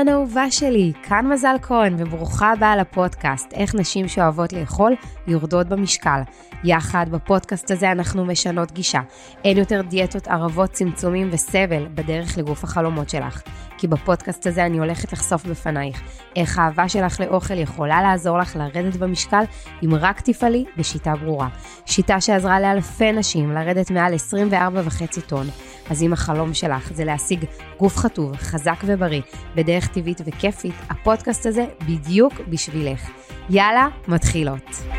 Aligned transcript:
אהלן 0.00 0.12
אהובה 0.12 0.50
שלי, 0.50 0.92
כאן 1.02 1.26
מזל 1.32 1.56
כהן 1.62 1.94
וברוכה 1.98 2.52
הבאה 2.52 2.76
לפודקאסט 2.76 3.52
איך 3.52 3.74
נשים 3.74 4.08
שאוהבות 4.08 4.52
לאכול 4.52 4.92
יורדות 5.26 5.68
במשקל. 5.68 6.20
יחד 6.64 7.06
בפודקאסט 7.10 7.70
הזה 7.70 7.92
אנחנו 7.92 8.24
משנות 8.24 8.72
גישה. 8.72 9.00
אין 9.44 9.58
יותר 9.58 9.80
דיאטות, 9.82 10.28
ערבות, 10.28 10.70
צמצומים 10.70 11.28
וסבל 11.32 11.86
בדרך 11.94 12.38
לגוף 12.38 12.64
החלומות 12.64 13.10
שלך. 13.10 13.42
כי 13.80 13.86
בפודקאסט 13.86 14.46
הזה 14.46 14.66
אני 14.66 14.78
הולכת 14.78 15.12
לחשוף 15.12 15.46
בפנייך 15.46 16.00
איך 16.36 16.58
האהבה 16.58 16.88
שלך 16.88 17.20
לאוכל 17.20 17.58
יכולה 17.58 18.02
לעזור 18.02 18.38
לך 18.38 18.56
לרדת 18.56 18.96
במשקל 18.96 19.42
אם 19.84 19.94
רק 19.94 20.20
תפעלי 20.20 20.64
בשיטה 20.76 21.14
ברורה. 21.16 21.48
שיטה 21.86 22.20
שעזרה 22.20 22.60
לאלפי 22.60 23.12
נשים 23.12 23.52
לרדת 23.52 23.90
מעל 23.90 24.14
24.5 24.14 25.20
טון. 25.26 25.46
אז 25.90 26.02
אם 26.02 26.12
החלום 26.12 26.54
שלך 26.54 26.92
זה 26.92 27.04
להשיג 27.04 27.44
גוף 27.78 27.96
חטוב, 27.96 28.36
חזק 28.36 28.78
ובריא, 28.84 29.22
בדרך 29.54 29.86
טבעית 29.86 30.20
וכיפית, 30.24 30.74
הפודקאסט 30.90 31.46
הזה 31.46 31.64
בדיוק 31.86 32.32
בשבילך. 32.48 33.10
יאללה, 33.50 33.88
מתחילות. 34.08 34.89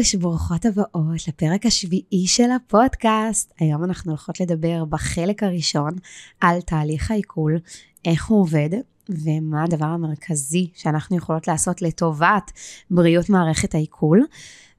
היוש, 0.00 0.14
ברוכות 0.14 0.66
הבאות 0.66 1.28
לפרק 1.28 1.66
השביעי 1.66 2.26
של 2.26 2.50
הפודקאסט. 2.50 3.52
היום 3.58 3.84
אנחנו 3.84 4.10
הולכות 4.10 4.40
לדבר 4.40 4.84
בחלק 4.84 5.42
הראשון 5.42 5.92
על 6.40 6.60
תהליך 6.60 7.10
העיכול, 7.10 7.58
איך 8.04 8.26
הוא 8.26 8.40
עובד, 8.40 8.68
ומה 9.08 9.64
הדבר 9.64 9.86
המרכזי 9.86 10.70
שאנחנו 10.74 11.16
יכולות 11.16 11.48
לעשות 11.48 11.82
לטובת 11.82 12.52
בריאות 12.90 13.28
מערכת 13.28 13.74
העיכול. 13.74 14.26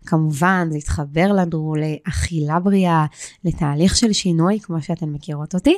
כמובן, 0.06 0.68
זה 0.72 0.78
יתחבר 0.78 1.28
לנו 1.34 1.76
לאכילה 1.78 2.60
בריאה, 2.60 3.06
לתהליך 3.44 3.96
של 3.96 4.14
שינוי, 4.14 4.60
כמו 4.60 4.82
שאתן 4.82 5.10
מכירות 5.10 5.56
אותי. 5.56 5.78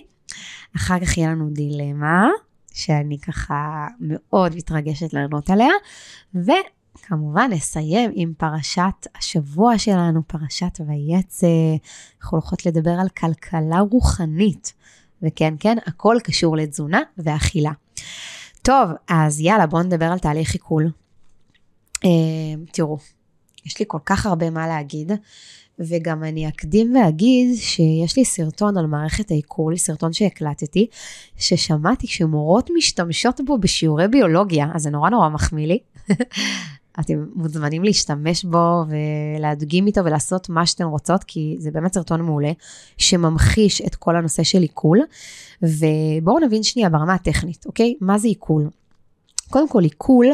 אחר 0.75 0.99
כך 0.99 1.17
יהיה 1.17 1.31
לנו 1.31 1.49
דילמה, 1.49 2.27
שאני 2.73 3.19
ככה 3.19 3.87
מאוד 3.99 4.55
מתרגשת 4.55 5.13
לענות 5.13 5.49
עליה, 5.49 5.71
וכמובן 6.97 7.49
נסיים 7.51 8.11
עם 8.13 8.33
פרשת 8.37 9.07
השבוע 9.17 9.77
שלנו, 9.77 10.21
פרשת 10.27 10.79
ויצא. 10.87 11.47
אנחנו 12.21 12.37
הולכות 12.37 12.65
לדבר 12.65 12.91
על 13.01 13.09
כלכלה 13.09 13.79
רוחנית, 13.91 14.73
וכן, 15.21 15.53
כן, 15.59 15.77
הכל 15.85 16.17
קשור 16.23 16.57
לתזונה 16.57 17.01
ואכילה. 17.17 17.71
טוב, 18.61 18.89
אז 19.07 19.39
יאללה, 19.39 19.65
בואו 19.65 19.83
נדבר 19.83 20.05
על 20.05 20.19
תהליך 20.19 20.53
עיכול. 20.53 20.91
Uh, 21.95 22.07
תראו, 22.71 22.97
יש 23.65 23.79
לי 23.79 23.85
כל 23.87 23.97
כך 24.05 24.25
הרבה 24.25 24.49
מה 24.49 24.67
להגיד, 24.67 25.11
וגם 25.79 26.23
אני 26.23 26.47
אקדים 26.47 26.95
ואגיד 26.95 27.55
שיש 27.55 28.17
לי 28.17 28.25
סרטון 28.25 28.77
על 28.77 28.85
מערכת 28.85 29.31
העיכול, 29.31 29.77
סרטון 29.77 30.13
שהקלטתי, 30.13 30.87
ששמעתי 31.37 32.07
שמורות 32.07 32.69
משתמשות 32.77 33.41
בו 33.45 33.57
בשיעורי 33.57 34.07
ביולוגיה, 34.07 34.67
אז 34.73 34.81
זה 34.81 34.89
נורא 34.89 35.09
נורא 35.09 35.29
מחמיא 35.29 35.67
לי. 35.67 35.79
אתם 36.99 37.25
מוזמנים 37.35 37.83
להשתמש 37.83 38.45
בו 38.45 38.83
ולהדגים 38.87 39.87
איתו 39.87 40.05
ולעשות 40.05 40.49
מה 40.49 40.65
שאתן 40.65 40.83
רוצות, 40.83 41.23
כי 41.23 41.55
זה 41.59 41.71
באמת 41.71 41.93
סרטון 41.93 42.21
מעולה, 42.21 42.51
שממחיש 42.97 43.81
את 43.81 43.95
כל 43.95 44.15
הנושא 44.15 44.43
של 44.43 44.61
עיכול. 44.61 44.99
ובואו 45.61 46.39
נבין 46.39 46.63
שנייה 46.63 46.89
ברמה 46.89 47.13
הטכנית, 47.13 47.65
אוקיי? 47.65 47.95
מה 48.01 48.17
זה 48.17 48.27
עיכול? 48.27 48.69
קודם 49.49 49.69
כל, 49.69 49.83
עיכול, 49.83 50.27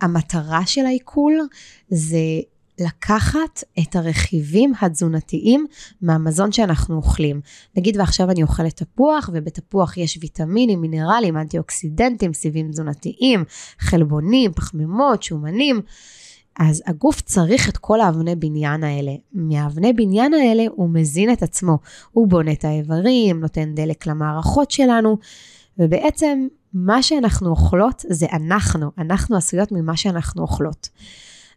המטרה 0.00 0.66
של 0.66 0.86
העיכול 0.86 1.48
זה 1.90 2.18
לקחת 2.80 3.64
את 3.78 3.96
הרכיבים 3.96 4.72
התזונתיים 4.80 5.66
מהמזון 6.02 6.52
שאנחנו 6.52 6.96
אוכלים. 6.96 7.40
נגיד 7.76 7.96
ועכשיו 7.96 8.30
אני 8.30 8.42
אוכלת 8.42 8.82
תפוח, 8.82 9.30
ובתפוח 9.32 9.96
יש 9.96 10.18
ויטמינים, 10.20 10.80
מינרלים, 10.80 11.36
אנטי-אוקסידנטים, 11.36 12.32
סיבים 12.32 12.70
תזונתיים, 12.70 13.44
חלבונים, 13.78 14.52
פחמימות, 14.52 15.22
שומנים. 15.22 15.80
אז 16.58 16.82
הגוף 16.86 17.20
צריך 17.20 17.68
את 17.68 17.76
כל 17.76 18.00
האבני 18.00 18.36
בניין 18.36 18.84
האלה. 18.84 19.12
מהאבני 19.32 19.92
בניין 19.92 20.34
האלה 20.34 20.64
הוא 20.70 20.90
מזין 20.90 21.32
את 21.32 21.42
עצמו. 21.42 21.78
הוא 22.10 22.28
בונה 22.28 22.52
את 22.52 22.64
האיברים, 22.64 23.40
נותן 23.40 23.74
דלק 23.74 24.06
למערכות 24.06 24.70
שלנו, 24.70 25.18
ובעצם 25.78 26.46
מה 26.74 27.02
שאנחנו 27.02 27.50
אוכלות 27.50 28.04
זה 28.08 28.26
אנחנו. 28.32 28.90
אנחנו 28.98 29.36
עשויות 29.36 29.72
ממה 29.72 29.96
שאנחנו 29.96 30.42
אוכלות. 30.42 30.88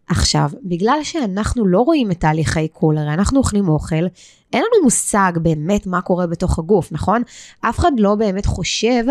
עכשיו, 0.08 0.50
בגלל 0.64 1.00
שאנחנו 1.04 1.68
לא 1.68 1.82
רואים 1.82 2.12
את 2.12 2.20
תהליך 2.20 2.58
העיכול, 2.58 2.98
הרי 2.98 3.14
אנחנו 3.14 3.40
אוכלים 3.40 3.70
אוכל, 3.70 4.06
אין 4.54 4.64
לנו 4.64 4.84
מושג 4.84 5.32
באמת 5.42 5.88
מה 5.88 6.02
קורה 6.02 6.28
בתוך 6.28 6.60
הגוף, 6.60 6.92
נכון? 6.92 7.22
אף 7.62 7.80
אחד 7.80 7.92
לא 7.98 8.16
באמת 8.16 8.46
חושב 8.46 9.04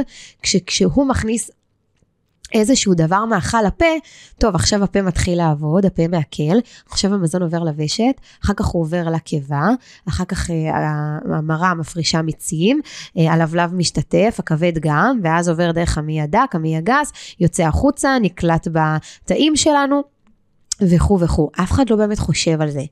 כשהוא 0.43 1.07
מכניס 1.07 1.51
איזשהו 2.55 2.95
דבר 2.95 3.25
מאכל 3.25 3.63
לפה, 3.67 3.85
טוב, 4.39 4.55
עכשיו 4.55 4.85
הפה 4.85 5.03
מתחיל 5.03 5.39
לעבוד, 5.39 5.87
הפה 5.87 6.09
מעכל, 6.09 6.59
עכשיו 6.91 7.15
המזון 7.15 7.43
עובר 7.43 7.59
לוושת, 7.59 8.15
אחר 8.45 8.55
כך 8.55 8.67
הוא 8.67 8.83
עובר 8.83 9.09
לקיבה, 9.09 9.69
אחר 10.09 10.25
כך 10.25 10.51
אה, 10.51 10.57
המרה 11.37 11.75
מפרישה 11.75 12.23
מיצים, 12.23 12.81
אה, 13.19 13.33
הלבלב 13.33 13.75
משתתף, 13.75 14.37
הכבד 14.39 14.73
גם, 14.81 15.21
ואז 15.23 15.49
עובר 15.49 15.73
דרך 15.73 15.99
המעי 15.99 16.21
הדק, 16.21 16.49
המעי 16.53 16.77
הגס, 16.77 17.13
יוצא 17.41 17.63
החוצה, 17.63 18.17
נקלט 18.21 18.69
בתאים 18.73 19.57
שלנו, 19.57 20.03
וכו' 20.91 21.21
וכו'. 21.21 21.51
אף 21.61 21.73
אחד 21.73 21.91
לא 21.91 21.97
באמת 21.97 22.19
חושב 22.19 22.61
על 22.61 22.71
זה. 22.71 22.83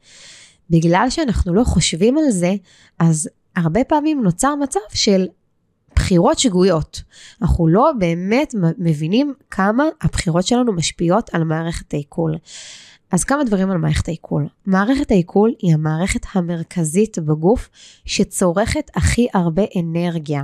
בגלל 0.70 1.06
שאנחנו 1.10 1.54
לא 1.54 1.64
חושבים 1.64 2.18
על 2.18 2.30
זה, 2.30 2.54
אז 2.98 3.28
הרבה 3.56 3.84
פעמים 3.84 4.22
נוצר 4.22 4.54
מצב 4.54 4.80
של 4.92 5.26
בחירות 5.96 6.38
שגויות. 6.38 7.02
אנחנו 7.42 7.68
לא 7.68 7.90
באמת 7.98 8.54
מבינים 8.78 9.34
כמה 9.50 9.84
הבחירות 10.02 10.46
שלנו 10.46 10.72
משפיעות 10.72 11.30
על 11.34 11.44
מערכת 11.44 11.94
העיכול. 11.94 12.36
אז 13.10 13.24
כמה 13.24 13.44
דברים 13.44 13.70
על 13.70 13.78
מערכת 13.78 14.08
העיכול. 14.08 14.48
מערכת 14.66 15.10
העיכול 15.10 15.54
היא 15.58 15.74
המערכת 15.74 16.20
המרכזית 16.32 17.18
בגוף 17.18 17.68
שצורכת 18.04 18.90
הכי 18.94 19.28
הרבה 19.34 19.62
אנרגיה. 19.80 20.42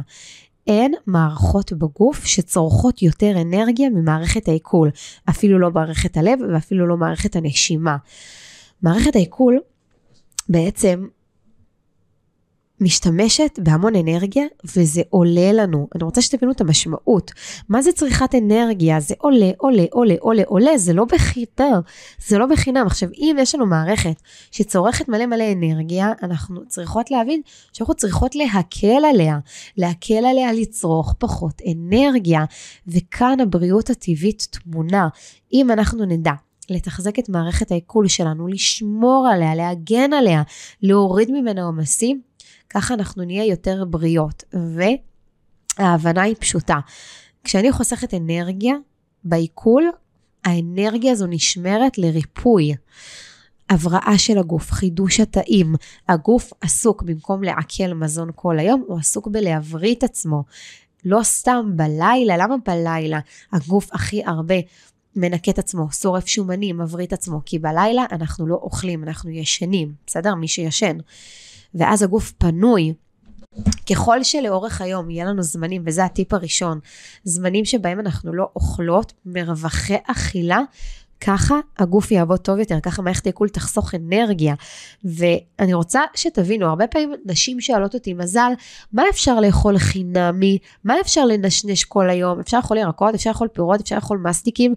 אין 0.66 0.94
מערכות 1.06 1.72
בגוף 1.72 2.24
שצורכות 2.24 3.02
יותר 3.02 3.40
אנרגיה 3.40 3.90
ממערכת 3.90 4.48
העיכול, 4.48 4.90
אפילו 5.30 5.58
לא 5.58 5.70
מערכת 5.70 6.16
הלב 6.16 6.38
ואפילו 6.52 6.86
לא 6.86 6.96
מערכת 6.96 7.36
הנשימה. 7.36 7.96
מערכת 8.82 9.16
העיכול 9.16 9.60
בעצם 10.48 11.06
משתמשת 12.80 13.58
בהמון 13.62 13.96
אנרגיה 13.96 14.44
וזה 14.76 15.02
עולה 15.10 15.52
לנו. 15.52 15.88
אני 15.94 16.04
רוצה 16.04 16.22
שתבינו 16.22 16.52
את 16.52 16.60
המשמעות. 16.60 17.30
מה 17.68 17.82
זה 17.82 17.92
צריכת 17.92 18.34
אנרגיה? 18.34 19.00
זה 19.00 19.14
עולה, 19.18 19.50
עולה, 19.58 19.84
עולה, 19.90 20.14
עולה, 20.20 20.42
עולה, 20.46 20.78
זה 20.78 20.92
לא 20.92 21.04
בחינם. 21.04 21.80
זה 22.26 22.38
לא 22.38 22.46
בחינם. 22.46 22.86
עכשיו, 22.86 23.08
אם 23.18 23.36
יש 23.40 23.54
לנו 23.54 23.66
מערכת 23.66 24.22
שצורכת 24.50 25.08
מלא 25.08 25.26
מלא 25.26 25.52
אנרגיה, 25.52 26.12
אנחנו 26.22 26.60
צריכות 26.68 27.10
להבין 27.10 27.40
שאנחנו 27.72 27.94
צריכות 27.94 28.34
להקל 28.34 29.04
עליה. 29.10 29.38
להקל 29.76 30.24
עליה 30.24 30.52
לצרוך 30.52 31.14
פחות 31.18 31.62
אנרגיה. 31.72 32.44
וכאן 32.88 33.40
הבריאות 33.40 33.90
הטבעית 33.90 34.46
תמונה. 34.50 35.08
אם 35.52 35.70
אנחנו 35.70 36.04
נדע 36.04 36.32
לתחזק 36.70 37.18
את 37.18 37.28
מערכת 37.28 37.70
העיכול 37.70 38.08
שלנו, 38.08 38.48
לשמור 38.48 39.28
עליה, 39.32 39.54
להגן 39.54 40.12
עליה, 40.12 40.42
להוריד 40.82 41.30
ממנה 41.30 41.64
עומסים, 41.64 42.20
ככה 42.70 42.94
אנחנו 42.94 43.24
נהיה 43.24 43.44
יותר 43.44 43.84
בריאות. 43.84 44.44
וההבנה 45.78 46.22
היא 46.22 46.34
פשוטה. 46.40 46.78
כשאני 47.44 47.72
חוסכת 47.72 48.14
אנרגיה 48.14 48.74
בעיכול, 49.24 49.90
האנרגיה 50.44 51.12
הזו 51.12 51.26
נשמרת 51.26 51.98
לריפוי. 51.98 52.74
הבראה 53.70 54.14
של 54.18 54.38
הגוף, 54.38 54.72
חידוש 54.72 55.20
התאים. 55.20 55.74
הגוף 56.08 56.52
עסוק, 56.60 57.02
במקום 57.02 57.42
לעכל 57.42 57.94
מזון 57.94 58.30
כל 58.34 58.58
היום, 58.58 58.84
הוא 58.86 58.98
עסוק 58.98 59.28
בלהבריא 59.28 59.94
את 59.94 60.04
עצמו. 60.04 60.44
לא 61.04 61.22
סתם 61.22 61.72
בלילה, 61.76 62.36
למה 62.36 62.54
בלילה 62.66 63.20
הגוף 63.52 63.88
הכי 63.92 64.22
הרבה 64.24 64.54
מנקה 65.16 65.50
את 65.50 65.58
עצמו, 65.58 65.92
שורף 65.92 66.26
שומנים, 66.26 66.78
מבריא 66.78 67.06
את 67.06 67.12
עצמו? 67.12 67.40
כי 67.44 67.58
בלילה 67.58 68.04
אנחנו 68.12 68.46
לא 68.46 68.54
אוכלים, 68.54 69.04
אנחנו 69.04 69.30
ישנים, 69.30 69.94
בסדר? 70.06 70.34
מי 70.34 70.48
שישן. 70.48 70.96
ואז 71.76 72.02
הגוף 72.02 72.32
פנוי. 72.38 72.94
ככל 73.90 74.22
שלאורך 74.22 74.80
היום 74.80 75.10
יהיה 75.10 75.24
לנו 75.24 75.42
זמנים, 75.42 75.82
וזה 75.86 76.04
הטיפ 76.04 76.34
הראשון, 76.34 76.78
זמנים 77.24 77.64
שבהם 77.64 78.00
אנחנו 78.00 78.32
לא 78.32 78.48
אוכלות 78.56 79.12
מרווחי 79.26 79.96
אכילה, 80.06 80.60
ככה 81.20 81.54
הגוף 81.78 82.10
יעבוד 82.10 82.40
טוב 82.40 82.58
יותר, 82.58 82.80
ככה 82.80 83.02
מערכת 83.02 83.26
העיכול 83.26 83.48
תחסוך 83.48 83.94
אנרגיה. 83.94 84.54
ואני 85.04 85.74
רוצה 85.74 86.00
שתבינו, 86.14 86.66
הרבה 86.66 86.86
פעמים 86.86 87.12
נשים 87.24 87.60
שואלות 87.60 87.94
אותי, 87.94 88.14
מזל, 88.14 88.52
מה 88.92 89.02
אפשר 89.10 89.40
לאכול 89.40 89.78
חינמי? 89.78 90.58
מה 90.84 90.94
אפשר 91.00 91.24
לנשנש 91.24 91.84
כל 91.84 92.10
היום? 92.10 92.40
אפשר 92.40 92.56
לאכול 92.56 92.76
ירקות, 92.76 93.14
אפשר 93.14 93.30
לאכול 93.30 93.48
פירות, 93.48 93.80
אפשר 93.80 93.94
לאכול 93.94 94.18
מסטיקים. 94.18 94.74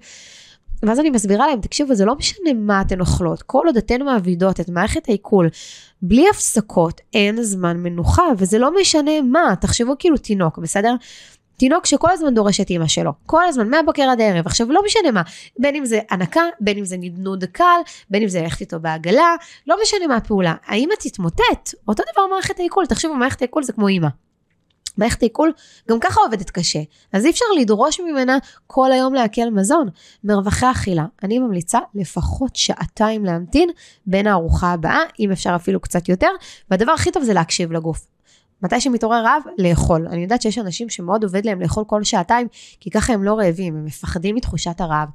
ואז 0.83 0.99
אני 0.99 1.09
מסבירה 1.09 1.47
להם, 1.47 1.61
תקשיבו, 1.61 1.95
זה 1.95 2.05
לא 2.05 2.15
משנה 2.15 2.53
מה 2.55 2.81
אתן 2.81 2.99
אוכלות, 2.99 3.41
כל 3.41 3.63
עוד 3.65 3.77
אתן 3.77 4.01
מעבידות 4.01 4.59
את 4.59 4.69
מערכת 4.69 5.09
העיכול 5.09 5.49
בלי 6.01 6.29
הפסקות, 6.29 7.01
אין 7.13 7.43
זמן 7.43 7.77
מנוחה, 7.77 8.23
וזה 8.37 8.59
לא 8.59 8.81
משנה 8.81 9.21
מה, 9.21 9.53
תחשבו 9.61 9.95
כאילו 9.99 10.17
תינוק, 10.17 10.57
בסדר? 10.57 10.95
תינוק 11.57 11.85
שכל 11.85 12.11
הזמן 12.11 12.33
דורש 12.33 12.61
את 12.61 12.69
אימא 12.69 12.87
שלו, 12.87 13.11
כל 13.25 13.45
הזמן, 13.45 13.69
מהבוקר 13.69 14.03
עד 14.03 14.21
הערב. 14.21 14.45
עכשיו, 14.45 14.71
לא 14.71 14.81
משנה 14.85 15.11
מה, 15.11 15.21
בין 15.59 15.75
אם 15.75 15.85
זה 15.85 15.99
הנקה, 16.09 16.41
בין 16.59 16.77
אם 16.77 16.85
זה 16.85 16.97
נדנוד 16.99 17.43
קל, 17.43 17.79
בין 18.09 18.23
אם 18.23 18.27
זה 18.27 18.41
ללכת 18.41 18.61
איתו 18.61 18.79
בעגלה, 18.79 19.35
לא 19.67 19.75
משנה 19.81 20.07
מה 20.07 20.15
הפעולה. 20.15 20.55
האמא 20.65 20.93
תתמוטט, 20.99 21.73
אותו 21.87 22.03
דבר 22.13 22.27
מערכת 22.31 22.59
העיכול, 22.59 22.85
תחשבו, 22.85 23.15
מערכת 23.15 23.41
העיכול 23.41 23.63
זה 23.63 23.73
כמו 23.73 23.87
אימא. 23.87 24.07
מערכת 24.99 25.21
העיכול 25.21 25.51
גם 25.89 25.99
ככה 25.99 26.21
עובדת 26.21 26.49
קשה, 26.49 26.79
אז 27.13 27.25
אי 27.25 27.29
אפשר 27.29 27.45
לדרוש 27.59 27.99
ממנה 27.99 28.37
כל 28.67 28.91
היום 28.91 29.13
לעכל 29.13 29.49
מזון. 29.51 29.87
מרווחי 30.23 30.71
אכילה, 30.71 31.05
אני 31.23 31.39
ממליצה 31.39 31.79
לפחות 31.95 32.55
שעתיים 32.55 33.25
להמתין 33.25 33.69
בין 34.05 34.27
הארוחה 34.27 34.71
הבאה, 34.71 34.99
אם 35.19 35.31
אפשר 35.31 35.55
אפילו 35.55 35.79
קצת 35.79 36.09
יותר, 36.09 36.29
והדבר 36.71 36.91
הכי 36.91 37.11
טוב 37.11 37.23
זה 37.23 37.33
להקשיב 37.33 37.71
לגוף. 37.71 38.07
מתי 38.63 38.81
שמתעורר 38.81 39.23
רעב, 39.23 39.41
לאכול. 39.57 40.07
אני 40.07 40.21
יודעת 40.21 40.41
שיש 40.41 40.57
אנשים 40.57 40.89
שמאוד 40.89 41.23
עובד 41.23 41.45
להם 41.45 41.61
לאכול 41.61 41.83
כל 41.87 42.03
שעתיים, 42.03 42.47
כי 42.79 42.89
ככה 42.89 43.13
הם 43.13 43.23
לא 43.23 43.33
רעבים, 43.33 43.75
הם 43.75 43.85
מפחדים 43.85 44.35
מתחושת 44.35 44.81
הרעב. 44.81 45.09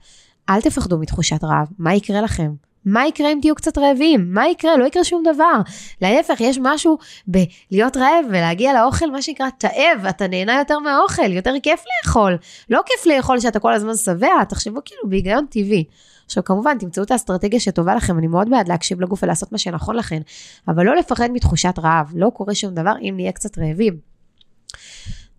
אל 0.48 0.60
תפחדו 0.60 0.98
מתחושת 0.98 1.44
רעב, 1.44 1.66
מה 1.78 1.94
יקרה 1.94 2.20
לכם? 2.20 2.52
מה 2.84 3.06
יקרה 3.06 3.32
אם 3.32 3.38
תהיו 3.42 3.54
קצת 3.54 3.78
רעבים? 3.78 4.34
מה 4.34 4.48
יקרה? 4.48 4.76
לא 4.76 4.84
יקרה 4.84 5.04
שום 5.04 5.22
דבר. 5.34 5.60
להפך, 6.02 6.40
יש 6.40 6.58
משהו 6.62 6.98
בלהיות 7.26 7.96
רעב 7.96 8.26
ולהגיע 8.28 8.74
לאוכל, 8.74 9.10
מה 9.10 9.22
שנקרא 9.22 9.46
תאב, 9.58 10.06
אתה 10.08 10.26
נהנה 10.26 10.58
יותר 10.58 10.78
מהאוכל, 10.78 11.32
יותר 11.32 11.54
כיף 11.62 11.84
לאכול. 12.06 12.36
לא 12.70 12.80
כיף 12.86 13.06
לאכול 13.06 13.40
שאתה 13.40 13.58
כל 13.58 13.72
הזמן 13.72 13.96
שבע, 13.96 14.44
תחשבו 14.48 14.80
כאילו 14.84 15.02
בהיגיון 15.08 15.46
טבעי. 15.50 15.84
עכשיו 16.26 16.44
כמובן, 16.44 16.78
תמצאו 16.78 17.02
את 17.02 17.10
האסטרטגיה 17.10 17.60
שטובה 17.60 17.94
לכם, 17.94 18.18
אני 18.18 18.26
מאוד 18.26 18.50
בעד 18.50 18.68
להקשיב 18.68 19.00
לגוף 19.00 19.22
ולעשות 19.22 19.52
מה 19.52 19.58
שנכון 19.58 19.96
לכם, 19.96 20.20
אבל 20.68 20.86
לא 20.86 20.96
לפחד 20.96 21.30
מתחושת 21.32 21.74
רעב, 21.78 22.12
לא 22.14 22.30
קורה 22.30 22.54
שום 22.54 22.74
דבר 22.74 22.92
אם 23.02 23.12
נהיה 23.16 23.32
קצת 23.32 23.58
רעבים. 23.58 23.98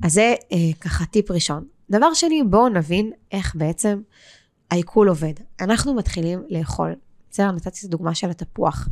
אז 0.03 0.13
זה 0.13 0.36
אה, 0.51 0.57
ככה 0.81 1.06
טיפ 1.06 1.31
ראשון. 1.31 1.63
דבר 1.89 2.13
שני, 2.13 2.44
בואו 2.44 2.69
נבין 2.69 3.12
איך 3.31 3.56
בעצם 3.56 4.01
העיכול 4.71 5.09
עובד. 5.09 5.33
אנחנו 5.62 5.94
מתחילים 5.94 6.44
לאכול. 6.50 6.95
בסדר, 7.35 7.51
נתתי 7.51 7.79
את 7.79 7.83
הדוגמה 7.83 8.15
של 8.15 8.29
התפוח. 8.29 8.87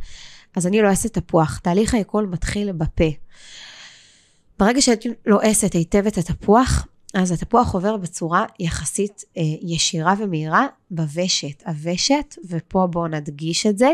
אז 0.56 0.66
אני 0.66 0.82
לועסת 0.82 1.18
תפוח, 1.18 1.58
תהליך 1.58 1.94
העיכול 1.94 2.26
מתחיל 2.26 2.72
בפה. 2.72 3.04
ברגע 4.58 4.82
שאת 4.82 5.06
לועסת 5.26 5.72
היטב 5.72 6.06
את 6.06 6.18
התפוח, 6.18 6.86
אז 7.14 7.30
התפוח 7.30 7.74
עובר 7.74 7.96
בצורה 7.96 8.44
יחסית 8.60 9.24
אה, 9.36 9.42
ישירה 9.62 10.14
ומהירה 10.18 10.66
בוושת. 10.90 11.62
הוושת, 11.66 12.34
ופה 12.48 12.86
בואו 12.90 13.08
נדגיש 13.08 13.66
את 13.66 13.78
זה, 13.78 13.88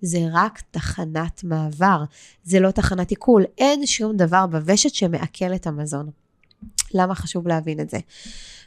זה 0.00 0.18
רק 0.32 0.62
תחנת 0.70 1.44
מעבר, 1.44 2.04
זה 2.44 2.60
לא 2.60 2.70
תחנת 2.70 3.10
עיכול, 3.10 3.44
אין 3.58 3.86
שום 3.86 4.16
דבר 4.16 4.46
בוושת 4.46 4.94
שמעכל 4.94 5.54
את 5.54 5.66
המזון. 5.66 6.10
למה 6.94 7.14
חשוב 7.14 7.48
להבין 7.48 7.80
את 7.80 7.90
זה? 7.90 7.98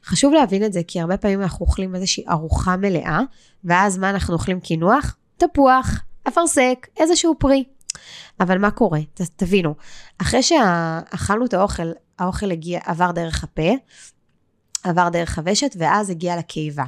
חשוב 0.05 0.33
להבין 0.33 0.65
את 0.65 0.73
זה 0.73 0.81
כי 0.87 0.99
הרבה 0.99 1.17
פעמים 1.17 1.41
אנחנו 1.41 1.65
אוכלים 1.65 1.95
איזושהי 1.95 2.23
ארוחה 2.29 2.77
מלאה, 2.77 3.19
ואז 3.63 3.97
מה 3.97 4.09
אנחנו 4.09 4.33
אוכלים 4.33 4.59
קינוח? 4.59 5.15
תפוח, 5.37 6.01
אפרסק, 6.27 6.87
איזשהו 6.97 7.35
פרי. 7.39 7.63
אבל 8.39 8.57
מה 8.57 8.71
קורה? 8.71 8.99
ת, 9.13 9.21
תבינו, 9.21 9.75
אחרי 10.21 10.43
שאכלנו 10.43 11.45
את 11.45 11.53
האוכל, 11.53 11.91
האוכל 12.19 12.51
הגיע, 12.51 12.79
עבר 12.85 13.11
דרך 13.11 13.43
הפה, 13.43 13.71
עבר 14.83 15.09
דרך 15.09 15.37
הוושת, 15.37 15.75
ואז 15.79 16.09
הגיע 16.09 16.37
לקיבה. 16.37 16.83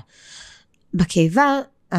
בקיבה, 0.94 1.60
uh, 1.94 1.98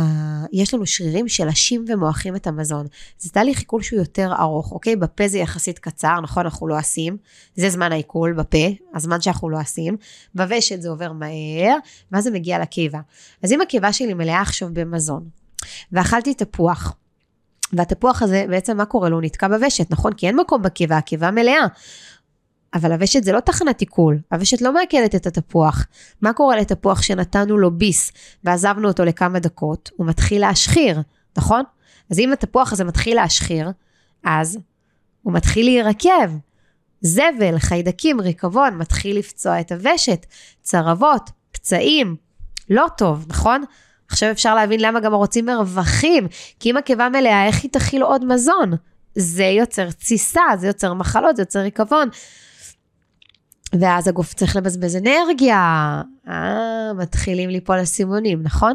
יש 0.52 0.74
לנו 0.74 0.86
שרירים 0.86 1.28
שלשים 1.28 1.84
ומועכים 1.88 2.36
את 2.36 2.46
המזון. 2.46 2.86
זה 3.18 3.30
תהליך 3.30 3.58
עיכול 3.58 3.82
שהוא 3.82 3.98
יותר 3.98 4.32
ארוך, 4.38 4.72
אוקיי? 4.72 4.96
בפה 4.96 5.28
זה 5.28 5.38
יחסית 5.38 5.78
קצר, 5.78 6.20
נכון? 6.20 6.44
אנחנו 6.44 6.68
לא 6.68 6.76
עשים. 6.76 7.16
זה 7.56 7.70
זמן 7.70 7.92
העיכול 7.92 8.32
בפה, 8.32 8.66
הזמן 8.94 9.20
שאנחנו 9.20 9.50
לא 9.50 9.58
עשים. 9.58 9.96
בוושת 10.34 10.82
זה 10.82 10.88
עובר 10.88 11.12
מהר, 11.12 11.76
ואז 12.12 12.24
זה 12.24 12.30
מגיע 12.30 12.58
לקיבה. 12.58 13.00
אז 13.42 13.52
אם 13.52 13.60
הקיבה 13.60 13.92
שלי 13.92 14.14
מלאה 14.14 14.40
עכשיו 14.40 14.68
במזון, 14.72 15.28
ואכלתי 15.93 16.35
תפוח, 16.35 16.97
והתפוח 17.73 18.23
הזה, 18.23 18.44
בעצם 18.49 18.76
מה 18.76 18.85
קורה 18.85 19.09
לו? 19.09 19.17
הוא 19.17 19.23
נתקע 19.23 19.49
בוושת, 19.49 19.91
נכון? 19.91 20.12
כי 20.12 20.26
אין 20.26 20.37
מקום 20.37 20.62
בקיבה, 20.62 20.97
הקיבה 20.97 21.31
מלאה. 21.31 21.67
אבל 22.75 22.93
הוושת 22.93 23.25
זה 23.25 23.32
לא 23.32 23.41
תחנת 23.41 23.81
עיכול, 23.81 24.19
הוושת 24.32 24.62
לא 24.62 24.73
מעכלת 24.73 25.15
את 25.15 25.26
התפוח. 25.26 25.87
מה 26.23 26.32
קורה 26.32 26.56
לתפוח 26.56 27.03
שנתנו 27.03 27.59
לו 27.59 27.70
ביס 27.70 28.12
ועזבנו 28.44 28.88
אותו 28.88 29.05
לכמה 29.05 29.38
דקות? 29.38 29.91
הוא 29.97 30.06
מתחיל 30.06 30.41
להשחיר, 30.41 31.03
נכון? 31.38 31.62
אז 32.11 32.19
אם 32.19 32.32
התפוח 32.32 32.73
הזה 32.73 32.85
מתחיל 32.85 33.17
להשחיר, 33.17 33.70
אז 34.25 34.59
הוא 35.23 35.32
מתחיל 35.32 35.67
להירקב. 35.67 36.31
זבל, 37.00 37.59
חיידקים, 37.59 38.20
ריקבון, 38.20 38.75
מתחיל 38.75 39.19
לפצוע 39.19 39.61
את 39.61 39.73
הוושת, 39.73 40.26
צרבות, 40.62 41.31
פצעים, 41.53 42.17
לא 42.70 42.87
טוב, 42.97 43.26
נכון? 43.29 43.65
עכשיו 44.08 44.31
אפשר 44.31 44.55
להבין 44.55 44.81
למה 44.81 45.00
גם 45.00 45.14
רוצים 45.14 45.46
מרווחים, 45.46 46.28
כי 46.60 46.70
אם 46.70 46.76
הקיבה 46.76 47.08
מלאה, 47.08 47.46
איך 47.46 47.62
היא 47.62 47.70
תכיל 47.70 48.02
עוד 48.02 48.25
מזון? 48.25 48.72
זה 49.14 49.44
יוצר 49.44 49.90
תסיסה, 49.90 50.43
זה 50.58 50.66
יוצר 50.66 50.94
מחלות, 50.94 51.37
זה 51.37 51.43
יוצר 51.43 51.60
ריקבון. 51.60 52.08
ואז 53.72 54.08
הגוף 54.08 54.34
צריך 54.34 54.56
לבזבז 54.56 54.96
אנרגיה. 54.96 56.02
אה, 56.28 56.93
מתחילים 56.96 57.50
ליפול 57.50 57.78
הסימונים, 57.78 58.43
נכון? 58.43 58.75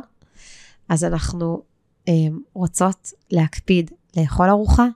אז 0.89 1.03
אנחנו 1.03 1.61
אה, 2.07 2.13
רוצות 2.53 3.11
להקפיד 3.31 3.91
לאכול 4.17 4.49
ארוחה, 4.49 4.87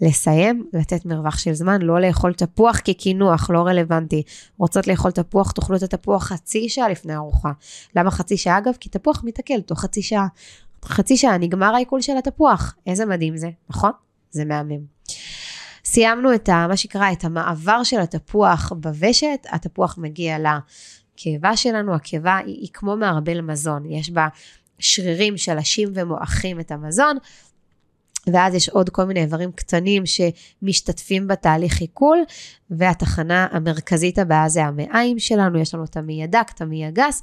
לסיים, 0.00 0.66
לתת 0.72 1.06
מרווח 1.06 1.38
של 1.38 1.54
זמן, 1.54 1.82
לא 1.82 2.00
לאכול 2.00 2.32
תפוח 2.32 2.80
כקינוח, 2.84 3.50
לא 3.50 3.62
רלוונטי. 3.62 4.22
רוצות 4.56 4.86
לאכול 4.86 5.10
תפוח, 5.10 5.52
תאכלו 5.52 5.76
את 5.76 5.82
התפוח 5.82 6.24
חצי 6.24 6.68
שעה 6.68 6.88
לפני 6.88 7.14
ארוחה. 7.14 7.52
למה 7.96 8.10
חצי 8.10 8.36
שעה 8.36 8.58
אגב? 8.58 8.72
כי 8.80 8.88
תפוח 8.88 9.22
מתעכל 9.24 9.60
תוך 9.60 9.80
חצי 9.80 10.02
שעה. 10.02 10.26
חצי 10.84 11.16
שעה 11.16 11.38
נגמר 11.38 11.74
העיכול 11.74 12.00
של 12.00 12.16
התפוח. 12.16 12.74
איזה 12.86 13.06
מדהים 13.06 13.36
זה, 13.36 13.50
נכון? 13.70 13.90
זה 14.30 14.44
מהמם. 14.44 14.80
סיימנו 15.84 16.34
את 16.34 16.48
ה, 16.48 16.66
מה 16.68 16.76
שקרה, 16.76 17.12
את 17.12 17.24
המעבר 17.24 17.82
של 17.82 18.00
התפוח 18.00 18.72
בוושת, 18.76 19.46
התפוח 19.50 19.98
מגיע 19.98 20.36
לקיבה 20.38 21.56
שלנו, 21.56 21.94
הקיבה 21.94 22.36
היא, 22.36 22.54
היא 22.60 22.68
כמו 22.72 22.96
מערבל 22.96 23.40
מזון, 23.40 23.90
יש 23.90 24.10
בה 24.10 24.28
שרירים 24.78 25.36
שלשים 25.36 25.88
ומועכים 25.94 26.60
את 26.60 26.70
המזון, 26.70 27.16
ואז 28.32 28.54
יש 28.54 28.68
עוד 28.68 28.90
כל 28.90 29.04
מיני 29.04 29.20
איברים 29.22 29.52
קטנים 29.52 30.02
שמשתתפים 30.06 31.28
בתהליך 31.28 31.80
עיכול, 31.80 32.18
והתחנה 32.70 33.46
המרכזית 33.50 34.18
הבאה 34.18 34.48
זה 34.48 34.64
המעיים 34.64 35.18
שלנו, 35.18 35.58
יש 35.58 35.74
לנו 35.74 35.84
את 35.84 35.96
המעי 35.96 36.22
הדק, 36.24 36.50
את 36.54 36.60
המעי 36.60 36.84
הגס, 36.84 37.22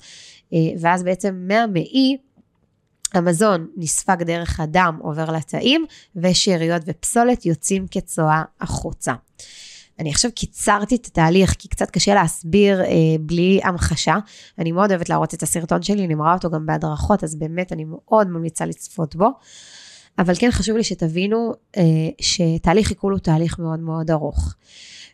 אה, 0.53 0.59
ואז 0.79 1.03
בעצם 1.03 1.45
מהמעי 1.47 2.17
המזון 3.13 3.67
נספג 3.77 4.23
דרך 4.23 4.59
הדם, 4.59 4.99
עובר 5.01 5.31
לתאים, 5.31 5.85
ושאריות 6.15 6.81
ופסולת 6.85 7.45
יוצאים 7.45 7.87
כצואה 7.91 8.43
החוצה. 8.61 9.13
אני 9.99 10.09
עכשיו 10.09 10.31
קיצרתי 10.35 10.95
את 10.95 11.05
התהליך, 11.05 11.55
כי 11.59 11.67
קצת 11.67 11.89
קשה 11.89 12.15
להסביר 12.15 12.81
אה, 12.81 12.87
בלי 13.19 13.59
המחשה. 13.63 14.15
אני 14.59 14.71
מאוד 14.71 14.91
אוהבת 14.91 15.09
להראות 15.09 15.33
את 15.33 15.43
הסרטון 15.43 15.81
שלי, 15.81 16.05
אני 16.05 16.15
מראה 16.15 16.33
אותו 16.33 16.49
גם 16.49 16.65
בהדרכות, 16.65 17.23
אז 17.23 17.35
באמת 17.35 17.71
אני 17.71 17.85
מאוד 17.85 18.27
ממליצה 18.27 18.65
לצפות 18.65 19.15
בו. 19.15 19.27
אבל 20.19 20.33
כן 20.39 20.51
חשוב 20.51 20.77
לי 20.77 20.83
שתבינו 20.83 21.53
אה, 21.77 21.83
שתהליך 22.21 22.89
עיכול 22.89 23.13
הוא 23.13 23.19
תהליך 23.19 23.59
מאוד 23.59 23.79
מאוד 23.79 24.11
ארוך. 24.11 24.55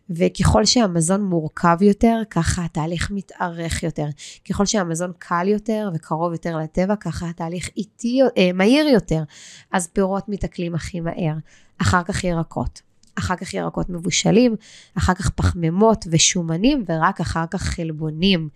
וככל 0.10 0.66
שהמזון 0.66 1.24
מורכב 1.24 1.78
יותר, 1.82 2.22
ככה 2.30 2.66
התהליך 2.66 3.12
מתארך 3.12 3.84
יותר. 3.84 4.06
ככל 4.50 4.66
שהמזון 4.66 5.12
קל 5.18 5.48
יותר 5.48 5.90
וקרוב 5.94 6.32
יותר 6.32 6.58
לטבע, 6.58 6.96
ככה 6.96 7.30
התהליך 7.30 7.70
איטי, 7.78 8.20
אה, 8.38 8.50
מהיר 8.54 8.88
יותר. 8.88 9.24
אז 9.72 9.88
פירות 9.88 10.30
מתעכלים 10.30 10.76
הכי 10.76 11.00
מהר, 11.00 11.34
אחר 11.82 12.04
כך 12.04 12.24
ירקות. 12.24 12.82
אחר 13.16 13.36
כך 13.36 13.54
ירקות 13.54 13.90
מבושלים, 13.90 14.56
אחר 14.98 15.14
כך 15.14 15.30
פחמימות 15.30 16.06
ושומנים, 16.12 16.84
ורק 16.88 17.22
אחר 17.22 17.46
כך 17.52 17.62
חלבונים. 17.62 18.50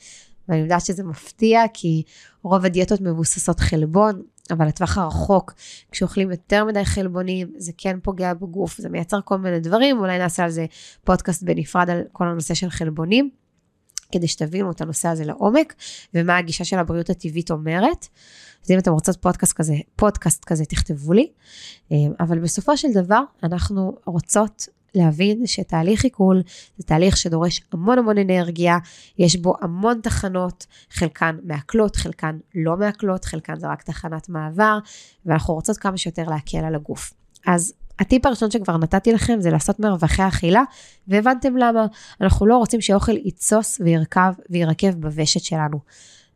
ואני 0.47 0.61
יודעת 0.61 0.85
שזה 0.85 1.03
מפתיע, 1.03 1.61
כי 1.73 2.03
רוב 2.43 2.65
הדיאטות 2.65 3.01
מבוססות 3.01 3.59
חלבון, 3.59 4.21
אבל 4.51 4.67
לטווח 4.67 4.97
הרחוק, 4.97 5.53
כשאוכלים 5.91 6.31
יותר 6.31 6.65
מדי 6.65 6.85
חלבונים, 6.85 7.53
זה 7.57 7.71
כן 7.77 7.99
פוגע 8.03 8.33
בגוף, 8.33 8.77
זה 8.77 8.89
מייצר 8.89 9.19
כל 9.25 9.37
מיני 9.37 9.59
דברים, 9.59 9.99
אולי 9.99 10.17
נעשה 10.17 10.43
על 10.43 10.49
זה 10.49 10.65
פודקאסט 11.03 11.43
בנפרד 11.43 11.89
על 11.89 12.01
כל 12.11 12.27
הנושא 12.27 12.53
של 12.53 12.69
חלבונים, 12.69 13.29
כדי 14.11 14.27
שתבינו 14.27 14.71
את 14.71 14.81
הנושא 14.81 15.07
הזה 15.07 15.25
לעומק, 15.25 15.73
ומה 16.13 16.37
הגישה 16.37 16.65
של 16.65 16.79
הבריאות 16.79 17.09
הטבעית 17.09 17.51
אומרת. 17.51 18.07
אז 18.65 18.71
אם 18.71 18.79
אתם 18.79 18.91
רוצות 18.91 19.17
פודקאסט 19.21 19.53
כזה, 19.53 19.75
פודקאסט 19.95 20.45
כזה, 20.45 20.65
תכתבו 20.65 21.13
לי. 21.13 21.31
אה, 21.91 21.97
אבל 22.19 22.39
בסופו 22.39 22.77
של 22.77 22.87
דבר, 22.93 23.23
אנחנו 23.43 23.97
רוצות 24.05 24.67
להבין 24.95 25.47
שתהליך 25.47 26.03
עיכול 26.03 26.41
זה 26.77 26.83
תהליך 26.83 27.17
שדורש 27.17 27.61
המון 27.73 27.99
המון 27.99 28.17
אנרגיה, 28.17 28.77
יש 29.17 29.35
בו 29.35 29.53
המון 29.61 29.99
תחנות, 30.03 30.65
חלקן 30.89 31.37
מעכלות, 31.43 31.95
חלקן 31.95 32.37
לא 32.55 32.77
מעכלות, 32.77 33.25
חלקן 33.25 33.59
זה 33.59 33.67
רק 33.67 33.83
תחנת 33.83 34.29
מעבר, 34.29 34.79
ואנחנו 35.25 35.53
רוצות 35.53 35.77
כמה 35.77 35.97
שיותר 35.97 36.23
להקל 36.23 36.57
על 36.57 36.75
הגוף. 36.75 37.13
אז 37.47 37.73
הטיפ 37.99 38.25
הראשון 38.25 38.51
שכבר 38.51 38.77
נתתי 38.77 39.13
לכם 39.13 39.41
זה 39.41 39.49
לעשות 39.49 39.79
מרווחי 39.79 40.27
אכילה, 40.27 40.63
והבנתם 41.07 41.57
למה. 41.57 41.85
אנחנו 42.21 42.45
לא 42.45 42.57
רוצים 42.57 42.81
שאוכל 42.81 43.17
יתסוס 43.17 43.81
וירכב 43.83 44.33
וירקב 44.49 44.91
בוושת 44.91 45.39
שלנו. 45.39 45.79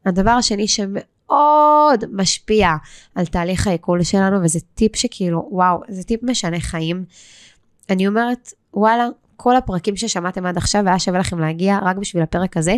הדבר 0.06 0.32
השני 0.32 0.68
שמאוד 0.68 2.04
משפיע 2.12 2.70
על 3.16 3.26
תהליך 3.26 3.68
העיכול 3.68 4.04
שלנו, 4.04 4.44
וזה 4.44 4.60
טיפ 4.76 4.96
שכאילו, 4.96 5.48
וואו, 5.52 5.82
זה 5.90 6.04
טיפ 6.04 6.24
משנה 6.24 6.60
חיים. 6.60 7.06
אני 7.89 8.08
אומרת, 8.08 8.53
וואלה, 8.74 9.08
כל 9.36 9.56
הפרקים 9.56 9.96
ששמעתם 9.96 10.46
עד 10.46 10.58
עכשיו, 10.58 10.88
היה 10.88 11.00
שווה 11.00 11.20
לכם 11.20 11.39
להגיע 11.39 11.79
רק 11.84 11.98
בשביל 11.98 12.24
הפרק 12.24 12.58
הזה, 12.58 12.75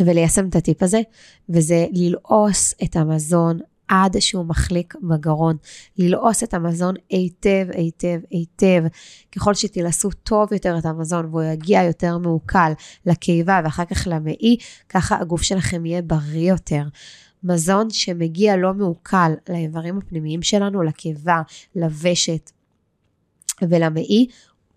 וליישם 0.00 0.48
את 0.48 0.56
הטיפ 0.56 0.82
הזה, 0.82 1.00
וזה 1.48 1.86
ללעוס 1.92 2.74
את 2.84 2.96
המזון 2.96 3.58
עד 3.88 4.20
שהוא 4.20 4.44
מחליק 4.44 4.94
בגרון. 5.02 5.56
ללעוס 5.98 6.42
את 6.42 6.54
המזון 6.54 6.94
היטב, 7.10 7.66
היטב, 7.72 8.20
היטב. 8.30 8.84
ככל 9.32 9.54
שתלעסו 9.54 10.10
טוב 10.10 10.52
יותר 10.52 10.78
את 10.78 10.86
המזון 10.86 11.26
והוא 11.26 11.42
יגיע 11.42 11.82
יותר 11.82 12.18
מעוקל 12.18 12.72
לקיבה 13.06 13.60
ואחר 13.64 13.84
כך 13.84 14.06
למעי, 14.10 14.56
ככה 14.88 15.18
הגוף 15.20 15.42
שלכם 15.42 15.86
יהיה 15.86 16.02
בריא 16.02 16.50
יותר. 16.50 16.82
מזון 17.44 17.90
שמגיע 17.90 18.56
לא 18.56 18.74
מעוקל 18.74 19.32
לאיברים 19.48 19.98
הפנימיים 19.98 20.42
שלנו, 20.42 20.82
לקיבה, 20.82 21.42
לוושת 21.76 22.50
ולמעי, 23.68 24.26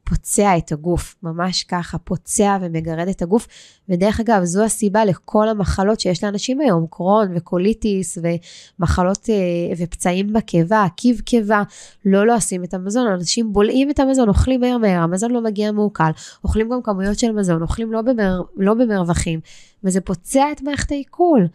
פוצע 0.06 0.58
את 0.58 0.72
הגוף, 0.72 1.15
ממש 1.24 1.63
ככה, 1.63 1.98
פוצע 1.98 2.58
ומגרד 2.62 3.08
את 3.08 3.22
הגוף. 3.22 3.48
ודרך 3.89 4.20
אגב, 4.20 4.44
זו 4.44 4.63
הסיבה 4.63 5.06
לכל 5.06 5.50
המחלות 5.50 6.00
שיש 6.00 6.24
לאנשים 6.24 6.60
היום, 6.60 6.86
קרון 6.89 7.27
וקוליטיס 7.36 8.18
ומחלות 8.80 9.30
אה, 9.30 9.74
ופצעים 9.77 10.34
בקיבה, 10.34 10.84
עקיב 10.84 11.20
קיבה, 11.20 11.63
לא 12.06 12.27
לועסים 12.27 12.62
לא 12.62 12.65
את 12.65 12.74
המזון, 12.74 13.08
אנשים 13.08 13.54
בולעים 13.54 13.89
את 13.89 14.00
המזון, 14.00 14.30
אוכלים 14.30 14.62
מהר 14.62 14.77
מהר, 14.77 15.01
המזון 15.01 15.32
לא 15.32 15.42
מגיע 15.42 15.72
מעוקל, 15.72 16.12
אוכלים 16.44 16.70
גם 16.70 16.82
כמויות 16.82 17.20
של 17.20 17.32
מזון, 17.32 17.62
אוכלים 17.62 17.92
לא, 17.92 18.01
במר, 18.01 18.42
לא 18.56 18.74
במרווחים, 18.74 19.39
וזה 19.84 20.01
פוצע 20.01 20.51
את 20.51 20.62
מערכת 20.62 20.92
העיכול. 20.92 21.48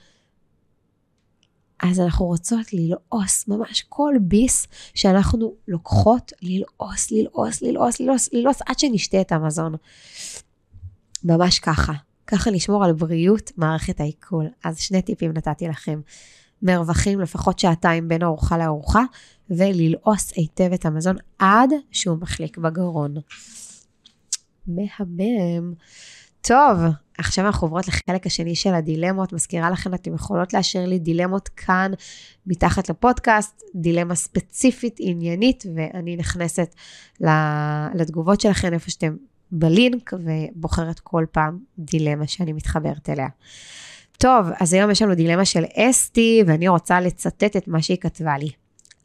אז 1.83 2.01
אנחנו 2.01 2.27
רוצות 2.27 2.73
ללעוס 2.73 3.49
ממש 3.49 3.85
כל 3.89 4.15
ביס 4.21 4.67
שאנחנו 4.95 5.55
לוקחות, 5.69 6.33
ללעוס, 6.43 7.11
ללעוס, 7.11 7.63
ללעוס, 7.63 8.01
ללעוס, 8.01 8.29
ללעוס 8.33 8.59
עד 8.67 8.79
שנשתה 8.79 9.21
את 9.21 9.33
המזון. 9.33 9.75
ממש 11.25 11.59
ככה. 11.59 11.93
ככה 12.27 12.51
נשמור 12.51 12.85
על 12.85 12.93
בריאות 12.93 13.53
מערכת 13.57 14.01
העיכול. 14.01 14.47
אז 14.65 14.79
שני 14.79 15.03
טיפים 15.03 15.33
נתתי 15.33 15.69
לכם. 15.69 16.01
מרווחים 16.63 17.21
לפחות 17.21 17.59
שעתיים 17.59 18.09
בין 18.09 18.23
ארוחה 18.23 18.59
לארוחה, 18.59 19.03
וללעוס 19.51 20.33
היטב 20.37 20.73
את 20.73 20.87
המזון 20.87 21.17
עד 21.39 21.71
שהוא 21.91 22.19
מחליק 22.19 22.59
בגרון. 22.59 23.15
מהמם. 24.67 25.75
טוב, 26.43 26.79
עכשיו 27.19 27.47
אנחנו 27.47 27.67
עוברות 27.67 27.89
לחלק 27.89 28.27
השני 28.27 28.55
של 28.55 28.75
הדילמות. 28.75 29.33
מזכירה 29.33 29.71
לכם, 29.71 29.95
אתם 29.95 30.15
יכולות 30.15 30.55
לאשר 30.55 30.85
לי 30.87 30.99
דילמות 30.99 31.49
כאן 31.49 31.93
מתחת 32.47 32.91
לפודקאסט, 32.91 33.63
דילמה 33.75 34.15
ספציפית, 34.15 34.97
עניינית, 34.99 35.65
ואני 35.75 36.17
נכנסת 36.17 36.75
לתגובות 37.95 38.41
שלכם 38.41 38.73
איפה 38.73 38.91
שאתם 38.91 39.17
בלינק, 39.53 40.13
ובוחרת 40.13 41.01
כל 41.01 41.25
פעם 41.33 41.59
דילמה 41.79 42.27
שאני 42.27 42.53
מתחברת 42.53 43.11
אליה. 43.11 43.29
טוב, 44.19 44.47
אז 44.61 44.73
היום 44.73 44.91
יש 44.91 45.03
לנו 45.03 45.15
דילמה 45.15 45.45
של 45.45 45.65
אסתי, 45.77 46.43
ואני 46.47 46.69
רוצה 46.69 47.01
לצטט 47.01 47.57
את 47.57 47.69
מה 47.69 47.83
שהיא 47.83 47.99
כתבה 48.01 48.39
לי. 48.39 48.51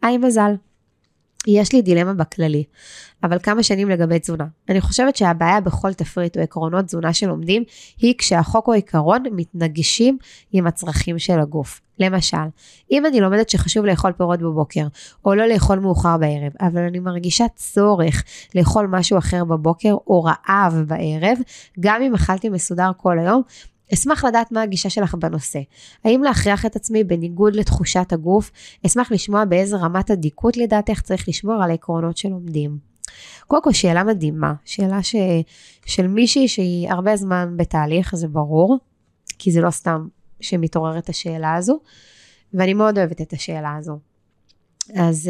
היי 0.02 0.18
מזל. 0.18 0.56
יש 1.48 1.74
לי 1.74 1.82
דילמה 1.82 2.14
בכללי, 2.14 2.64
אבל 3.24 3.40
כמה 3.40 3.64
שנים 3.64 3.90
לגבי 3.90 4.20
תזונה. 4.20 4.46
אני 4.70 4.82
חושבת 4.82 5.16
שהבעיה 5.16 5.62
בכל 5.62 5.94
תפריט 5.94 6.38
או 6.38 6.42
עקרונות 6.42 6.86
תזונה 6.86 7.14
שלומדים, 7.14 7.64
היא 7.98 8.14
כשהחוק 8.18 8.68
או 8.68 8.74
העיקרון 8.74 9.24
מתנגשים 9.32 10.18
עם 10.52 10.68
הצרכים 10.68 11.20
של 11.20 11.40
הגוף. 11.40 11.82
למשל, 12.00 12.38
אם 12.92 13.06
אני 13.06 13.20
לומדת 13.20 13.50
שחשוב 13.50 13.86
לאכול 13.86 14.12
פירות 14.12 14.40
בבוקר, 14.40 14.88
או 15.26 15.36
לא 15.36 15.46
לאכול 15.46 15.80
מאוחר 15.80 16.18
בערב, 16.18 16.52
אבל 16.62 16.82
אני 16.82 17.00
מרגישה 17.00 17.46
צורך 17.56 18.24
לאכול 18.56 18.88
משהו 18.88 19.18
אחר 19.18 19.44
בבוקר, 19.44 19.94
או 20.08 20.24
רעב 20.24 20.84
בערב, 20.88 21.38
גם 21.80 22.02
אם 22.02 22.14
אכלתי 22.14 22.50
מסודר 22.50 22.92
כל 22.98 23.20
היום, 23.20 23.42
אשמח 23.94 24.26
לדעת 24.26 24.52
מה 24.52 24.62
הגישה 24.62 24.90
שלך 24.90 25.16
בנושא. 25.16 25.60
האם 26.04 26.24
להכריח 26.24 26.66
את 26.66 26.76
עצמי 26.76 27.04
בניגוד 27.04 27.56
לתחושת 27.56 28.14
הגוף? 28.14 28.52
אשמח 28.86 29.12
לשמוע 29.12 29.46
באיזה 29.46 29.78
רמת 29.78 30.12
אדיקות 30.12 30.58
לדעתך 30.58 31.02
צריך 31.02 31.30
לשמור 31.30 31.64
על 31.64 31.72
העקרונות 31.72 32.18
שלומדים. 32.18 32.78
קודם 33.48 33.64
כל 33.64 33.74
שאלה 33.74 34.04
מדהימה, 34.04 34.54
שאלה 34.66 35.04
ש... 35.04 35.16
של 35.86 36.08
מישהי 36.08 36.48
שהיא 36.48 36.90
הרבה 36.92 37.16
זמן 37.16 37.54
בתהליך, 37.58 38.16
זה 38.16 38.28
ברור, 38.28 38.78
כי 39.40 39.52
זה 39.52 39.62
לא 39.62 39.72
סתם 39.72 40.08
שמתעוררת 40.42 41.10
השאלה 41.10 41.56
הזו, 41.56 41.80
ואני 42.54 42.74
מאוד 42.74 42.98
אוהבת 42.98 43.22
את 43.22 43.34
השאלה 43.34 43.76
הזו. 43.76 44.00
אז 44.96 45.30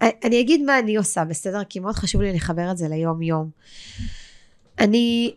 uh, 0.00 0.04
אני 0.24 0.40
אגיד 0.40 0.62
מה 0.62 0.78
אני 0.78 0.96
עושה, 0.96 1.24
בסדר? 1.24 1.64
כי 1.64 1.80
מאוד 1.80 1.94
חשוב 1.94 2.22
לי 2.22 2.32
לחבר 2.32 2.70
את 2.70 2.78
זה 2.78 2.88
ליום 2.88 3.22
יום. 3.22 3.50
אני 4.78 5.34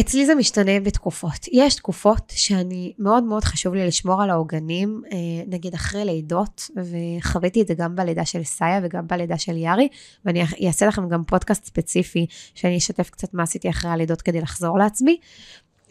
אצלי 0.00 0.26
זה 0.26 0.34
משתנה 0.34 0.80
בתקופות. 0.80 1.48
יש 1.52 1.74
תקופות 1.74 2.32
שאני, 2.36 2.92
מאוד 2.98 3.24
מאוד 3.24 3.44
חשוב 3.44 3.74
לי 3.74 3.86
לשמור 3.86 4.22
על 4.22 4.30
העוגנים, 4.30 5.02
אה, 5.12 5.18
נגיד 5.46 5.74
אחרי 5.74 6.04
לידות, 6.04 6.70
וחוויתי 6.76 7.62
את 7.62 7.66
זה 7.66 7.74
גם 7.74 7.96
בלידה 7.96 8.24
של 8.24 8.44
סאיה 8.44 8.80
וגם 8.82 9.06
בלידה 9.06 9.38
של 9.38 9.56
יארי, 9.56 9.88
ואני 10.24 10.44
אעשה 10.66 10.86
לכם 10.86 11.08
גם 11.08 11.24
פודקאסט 11.24 11.64
ספציפי, 11.64 12.26
שאני 12.54 12.78
אשתף 12.78 13.10
קצת 13.10 13.34
מה 13.34 13.42
עשיתי 13.42 13.70
אחרי 13.70 13.90
הלידות 13.90 14.22
כדי 14.22 14.40
לחזור 14.40 14.78
לעצמי. 14.78 15.18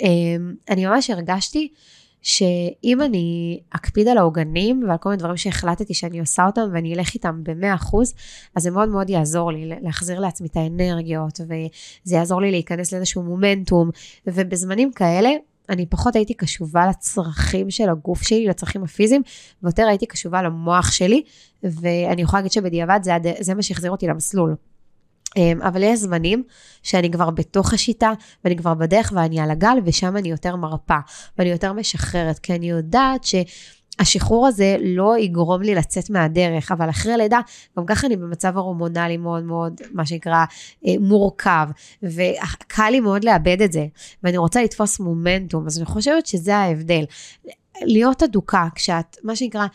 אה, 0.01 0.07
אני 0.69 0.85
ממש 0.85 1.09
הרגשתי 1.09 1.71
שאם 2.21 3.01
אני 3.01 3.59
אקפיד 3.69 4.07
על 4.07 4.17
העוגנים 4.17 4.83
ועל 4.87 4.97
כל 4.97 5.09
מיני 5.09 5.19
דברים 5.19 5.37
שהחלטתי 5.37 5.93
שאני 5.93 6.19
עושה 6.19 6.45
אותם 6.45 6.69
ואני 6.73 6.95
אלך 6.95 7.13
איתם 7.13 7.43
ב-100%, 7.43 7.97
אז 8.55 8.63
זה 8.63 8.71
מאוד 8.71 8.89
מאוד 8.89 9.09
יעזור 9.09 9.51
לי 9.51 9.71
להחזיר 9.81 10.19
לעצמי 10.19 10.47
את 10.47 10.57
האנרגיות, 10.57 11.39
וזה 11.41 12.15
יעזור 12.15 12.41
לי 12.41 12.51
להיכנס 12.51 12.93
לאיזשהו 12.93 13.23
מומנטום, 13.23 13.89
ובזמנים 14.27 14.91
כאלה, 14.91 15.29
אני 15.69 15.85
פחות 15.85 16.15
הייתי 16.15 16.33
קשובה 16.33 16.87
לצרכים 16.87 17.71
של 17.71 17.89
הגוף 17.89 18.21
שלי, 18.21 18.47
לצרכים 18.47 18.83
הפיזיים, 18.83 19.21
ויותר 19.63 19.87
הייתי 19.87 20.05
קשובה 20.05 20.41
למוח 20.41 20.91
שלי, 20.91 21.23
ואני 21.63 22.21
יכולה 22.21 22.39
להגיד 22.39 22.51
שבדיעבד 22.51 22.99
זה, 23.03 23.11
זה 23.39 23.53
מה 23.55 23.61
שהחזיר 23.61 23.91
אותי 23.91 24.07
למסלול. 24.07 24.55
אמ, 25.37 25.61
אבל 25.61 25.83
יש 25.83 25.99
זמנים 25.99 26.43
שאני 26.83 27.11
כבר 27.11 27.29
בתוך 27.29 27.73
השיטה, 27.73 28.11
ואני 28.43 28.57
כבר 28.57 28.73
בדרך 28.73 29.11
ואני 29.15 29.39
על 29.39 29.51
הגל, 29.51 29.77
ושם 29.85 30.17
אני 30.17 30.29
יותר 30.29 30.55
מרפה, 30.55 30.97
ואני 31.37 31.49
יותר 31.49 31.73
משחררת, 31.73 32.39
כי 32.39 32.55
אני 32.55 32.69
יודעת 32.69 33.23
ש... 33.23 33.35
השחרור 33.99 34.47
הזה 34.47 34.77
לא 34.79 35.17
יגרום 35.17 35.61
לי 35.61 35.75
לצאת 35.75 36.09
מהדרך, 36.09 36.71
אבל 36.71 36.89
אחרי 36.89 37.17
לידה, 37.17 37.39
גם 37.77 37.85
ככה 37.85 38.07
אני 38.07 38.15
במצב 38.15 38.57
הורמונלי 38.57 39.17
מאוד 39.17 39.43
מאוד, 39.43 39.81
מה 39.91 40.05
שנקרא, 40.05 40.45
אה, 40.87 40.93
מורכב, 40.99 41.67
וקל 42.03 42.89
לי 42.91 42.99
מאוד 42.99 43.23
לאבד 43.23 43.61
את 43.61 43.71
זה, 43.71 43.85
ואני 44.23 44.37
רוצה 44.37 44.63
לתפוס 44.63 44.99
מומנטום, 44.99 45.65
אז 45.65 45.77
אני 45.77 45.85
חושבת 45.85 46.25
שזה 46.25 46.55
ההבדל. 46.55 47.03
להיות 47.81 48.23
אדוקה, 48.23 48.67
כשאת, 48.75 49.17
מה 49.23 49.35
שנקרא, 49.35 49.65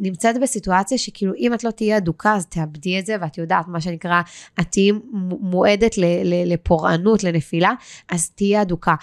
נמצאת 0.00 0.40
בסיטואציה 0.40 0.98
שכאילו 0.98 1.32
אם 1.38 1.54
את 1.54 1.64
לא 1.64 1.70
תהיי 1.70 1.96
אדוקה 1.96 2.34
אז 2.34 2.46
תאבדי 2.46 2.98
את 2.98 3.06
זה 3.06 3.16
ואת 3.20 3.38
יודעת 3.38 3.68
מה 3.68 3.80
שנקרא 3.80 4.22
את 4.60 4.66
תהיי 4.70 4.92
מועדת 5.40 5.94
לפורענות 6.46 7.24
לנפילה 7.24 7.72
אז 8.08 8.30
תהיי 8.30 8.62
אדוקה. 8.62 8.94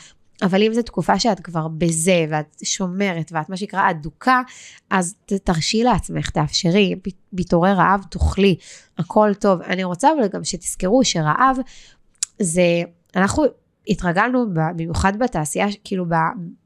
אבל 0.42 0.64
אם 0.64 0.74
זו 0.74 0.82
תקופה 0.82 1.20
שאת 1.20 1.40
כבר 1.40 1.68
בזה 1.68 2.26
ואת 2.30 2.58
שומרת 2.64 3.32
ואת 3.32 3.50
מה 3.50 3.58
שנקרא 3.58 3.90
אדוקה 3.90 4.42
אז 4.90 5.16
תרשי 5.44 5.84
לעצמך 5.84 6.30
תאפשרי 6.30 6.96
בתעורר 7.34 7.74
רעב 7.74 8.04
תאכלי 8.10 8.56
הכל 8.98 9.32
טוב 9.40 9.62
אני 9.62 9.84
רוצה 9.84 10.10
אבל 10.12 10.28
גם 10.28 10.44
שתזכרו 10.44 11.04
שרעב 11.04 11.58
זה 12.40 12.82
אנחנו 13.16 13.44
התרגלנו, 13.88 14.46
במיוחד 14.54 15.20
בתעשייה, 15.20 15.68
כאילו 15.84 16.06
ב, 16.06 16.14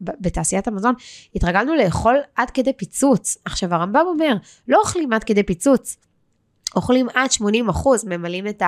ב, 0.01 0.12
בתעשיית 0.19 0.67
המזון, 0.67 0.93
התרגלנו 1.36 1.75
לאכול 1.75 2.15
עד 2.36 2.50
כדי 2.50 2.74
פיצוץ. 2.74 3.38
עכשיו 3.45 3.74
הרמב"ם 3.74 4.03
אומר, 4.07 4.36
לא 4.67 4.79
אוכלים 4.79 5.13
עד 5.13 5.24
כדי 5.24 5.43
פיצוץ, 5.43 5.98
אוכלים 6.75 7.07
עד 7.13 7.31
80 7.31 7.69
אחוז, 7.69 8.05
ממלאים 8.05 8.48
את 8.48 8.62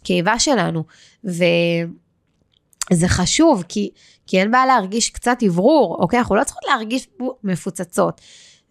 הקיבה 0.00 0.38
שלנו, 0.38 0.84
וזה 1.24 3.08
חשוב, 3.08 3.64
כי, 3.68 3.90
כי 4.26 4.40
אין 4.40 4.50
בעיה 4.50 4.66
להרגיש 4.66 5.10
קצת 5.10 5.38
אוורור, 5.46 5.96
אוקיי? 6.00 6.18
אנחנו 6.18 6.34
לא 6.34 6.44
צריכות 6.44 6.64
להרגיש 6.68 7.08
מפוצצות, 7.44 8.20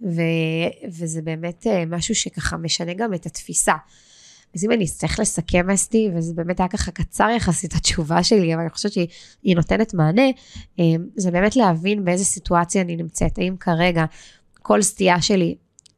ו, 0.02 0.22
וזה 0.88 1.22
באמת 1.22 1.68
אה, 1.68 1.86
משהו 1.86 2.16
שככה 2.16 2.58
משנה 2.58 2.94
גם 2.94 3.14
את 3.14 3.26
התפיסה. 3.26 3.74
אז 4.56 4.66
אם 4.66 4.72
אני 4.72 4.86
אצטרך 4.86 5.20
לסכם 5.20 5.70
אסתי, 5.70 6.10
וזה 6.16 6.34
באמת 6.34 6.60
היה 6.60 6.70
ככה 6.70 6.92
קצר 6.92 7.30
יחסית 7.30 7.74
התשובה 7.74 8.24
שלי, 8.24 8.54
אבל 8.54 8.62
אני 8.62 8.70
חושבת 8.70 8.92
שהיא 8.92 9.56
נותנת 9.56 9.94
מענה, 9.94 10.30
אמ, 10.80 11.06
זה 11.16 11.32
באמת 11.32 11.56
להבין 11.56 12.06
באיזה 12.06 12.26
סיטואציה 12.26 12.82
אני 12.82 12.96
נמצאת. 12.96 13.38
האם 13.38 13.56
כרגע 13.60 14.06
כל 14.62 14.82
סטייה 14.82 15.22
שלי 15.22 15.56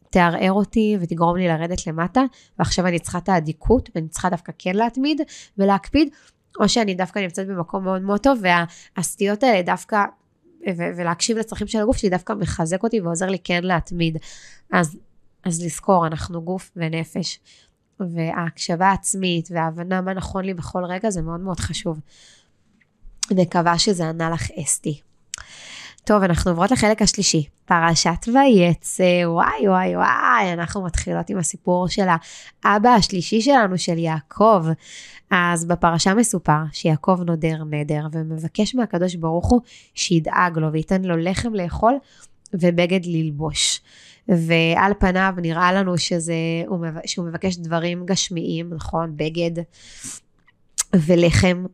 תערער 0.10 0.52
אותי 0.52 0.98
ותגרום 1.02 1.38
לי 1.38 1.48
לרדת 1.48 1.88
למטה, 1.88 2.22
ועכשיו 2.60 2.88
אני 2.88 3.00
צריכה 3.00 3.18
את 3.18 3.30
האדיקות, 3.30 3.90
ואני 3.96 4.08
צריכה 4.08 4.30
דווקא 4.30 4.52
כן 4.58 4.76
להתמיד 4.76 5.22
ולהקפיד, 5.58 6.10
או 6.60 6.70
שאני 6.70 6.96
דווקא 6.96 7.20
נמצאת 7.20 7.48
במקום 7.48 7.84
מאוד 7.84 8.02
מאוד 8.02 8.20
טוב, 8.20 8.40
והסטיות 8.98 9.44
האלה 9.44 9.62
דווקא, 9.62 10.04
ו- 10.68 10.92
ולהקשיב 10.98 11.38
לצרכים 11.38 11.68
של 11.68 11.80
הגוף 11.82 11.98
שלי 11.98 12.10
דווקא 12.10 12.34
מחזק 12.34 12.84
אותי 12.84 13.02
ועוזר 13.02 13.26
לי 13.26 13.38
כן 13.44 13.64
להתמיד. 13.64 14.18
אז, 14.74 14.98
אז 15.44 15.66
לזכור, 15.66 16.08
אנחנו 16.08 16.42
גוף 16.42 16.72
ונפש. 16.76 17.40
וההקשבה 18.00 18.88
העצמית 18.88 19.50
וההבנה 19.52 20.02
מה 20.02 20.14
נכון 20.14 20.46
לי 20.46 20.54
בכל 20.54 20.86
רגע 20.86 21.10
זה 21.10 21.22
מאוד 21.22 21.40
מאוד 21.40 21.60
חשוב. 21.60 22.00
מקווה 23.32 23.78
שזה 23.78 24.10
ענה 24.10 24.30
לך 24.30 24.52
אסתי. 24.52 25.02
טוב, 26.04 26.24
אנחנו 26.24 26.52
עוברות 26.52 26.72
לחלק 26.72 27.02
השלישי, 27.02 27.48
פרשת 27.66 28.28
ויצא, 28.28 29.22
וואי 29.26 29.70
וואי 29.70 29.96
וואי, 29.96 30.54
אנחנו 30.54 30.84
מתחילות 30.84 31.30
עם 31.30 31.38
הסיפור 31.38 31.88
של 31.88 32.08
האבא 32.64 32.90
השלישי 32.90 33.42
שלנו, 33.42 33.78
של 33.78 33.98
יעקב. 33.98 34.66
אז 35.32 35.66
בפרשה 35.66 36.14
מסופר 36.14 36.60
שיעקב 36.72 37.20
נודר 37.26 37.64
נדר 37.70 38.08
ומבקש 38.12 38.76
מהקדוש 38.76 39.16
ברוך 39.16 39.46
הוא 39.52 39.62
שידאג 39.94 40.58
לו 40.58 40.72
וייתן 40.72 41.02
לו 41.02 41.18
לחם 41.18 41.54
לאכול 41.54 41.94
ובגד 42.54 43.06
ללבוש. 43.06 43.82
ועל 44.28 44.94
פניו 45.00 45.34
נראה 45.42 45.74
לנו 45.74 45.98
שזה, 45.98 46.34
שהוא 47.06 47.28
מבקש 47.28 47.58
דברים 47.58 48.06
גשמיים, 48.06 48.74
נכון? 48.74 49.18
בגד 49.18 49.64
ולחם, 50.96 51.66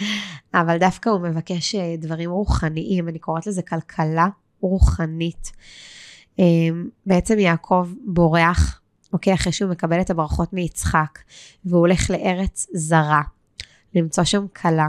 אבל 0.54 0.78
דווקא 0.78 1.08
הוא 1.08 1.20
מבקש 1.20 1.74
אה, 1.74 1.94
דברים 1.98 2.30
רוחניים, 2.30 3.08
אני 3.08 3.18
קוראת 3.18 3.46
לזה 3.46 3.62
כלכלה 3.62 4.28
רוחנית. 4.60 5.52
אה, 6.38 6.44
בעצם 7.06 7.38
יעקב 7.38 7.88
בורח, 8.06 8.80
אוקיי, 9.12 9.34
אחרי 9.34 9.52
שהוא 9.52 9.70
מקבל 9.70 10.00
את 10.00 10.10
הברכות 10.10 10.52
מיצחק, 10.52 11.18
והוא 11.64 11.80
הולך 11.80 12.10
לארץ 12.10 12.66
זרה, 12.74 13.22
למצוא 13.94 14.24
שם 14.24 14.46
כלה. 14.62 14.88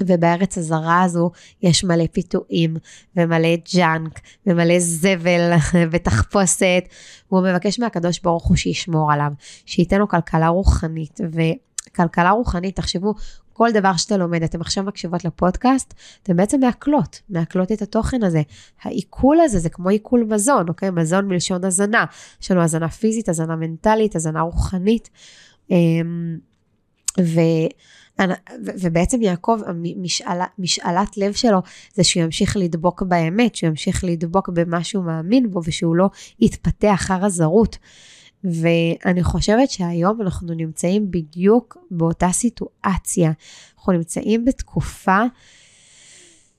ובארץ 0.00 0.58
הזרה 0.58 1.02
הזו 1.02 1.30
יש 1.62 1.84
מלא 1.84 2.04
פיתויים 2.12 2.76
ומלא 3.16 3.56
ג'אנק 3.74 4.20
ומלא 4.46 4.78
זבל 4.78 5.52
ותחפושת. 5.90 6.84
והוא 7.30 7.42
מבקש 7.42 7.78
מהקדוש 7.78 8.20
ברוך 8.20 8.46
הוא 8.46 8.56
שישמור 8.56 9.12
עליו, 9.12 9.32
שייתן 9.66 9.98
לו 9.98 10.08
כלכלה 10.08 10.48
רוחנית. 10.48 11.20
וכלכלה 11.32 12.30
רוחנית, 12.30 12.76
תחשבו, 12.76 13.14
כל 13.60 13.70
דבר 13.72 13.96
שאתה 13.96 14.16
לומד, 14.16 14.42
אתם 14.42 14.60
עכשיו 14.60 14.84
מקשיבות 14.84 15.24
לפודקאסט, 15.24 15.94
אתם 16.22 16.36
בעצם 16.36 16.60
מעכלות, 16.60 17.20
מעכלות 17.30 17.72
את 17.72 17.82
התוכן 17.82 18.22
הזה. 18.22 18.42
העיכול 18.82 19.40
הזה 19.40 19.58
זה 19.58 19.68
כמו 19.68 19.88
עיכול 19.88 20.24
מזון, 20.30 20.68
אוקיי? 20.68 20.90
מזון 20.90 21.28
מלשון 21.28 21.64
הזנה. 21.64 22.04
יש 22.42 22.50
לנו 22.50 22.62
הזנה 22.62 22.88
פיזית, 22.88 23.28
הזנה 23.28 23.56
מנטלית, 23.56 24.16
הזנה 24.16 24.40
רוחנית. 24.40 25.10
אמ, 25.70 26.38
ו... 27.20 27.40
ובעצם 28.82 29.22
יעקב, 29.22 29.58
משאלה, 29.96 30.46
משאלת 30.58 31.16
לב 31.16 31.32
שלו 31.32 31.58
זה 31.94 32.04
שהוא 32.04 32.22
ימשיך 32.22 32.56
לדבוק 32.56 33.02
באמת, 33.02 33.54
שהוא 33.54 33.68
ימשיך 33.68 34.04
לדבוק 34.04 34.48
במה 34.48 34.84
שהוא 34.84 35.04
מאמין 35.04 35.50
בו 35.50 35.60
ושהוא 35.64 35.96
לא 35.96 36.10
יתפתח 36.40 36.94
אחר 36.94 37.24
הזרות. 37.24 37.78
ואני 38.44 39.22
חושבת 39.22 39.70
שהיום 39.70 40.20
אנחנו 40.20 40.54
נמצאים 40.54 41.10
בדיוק 41.10 41.76
באותה 41.90 42.28
סיטואציה. 42.32 43.32
אנחנו 43.78 43.92
נמצאים 43.92 44.44
בתקופה 44.44 45.22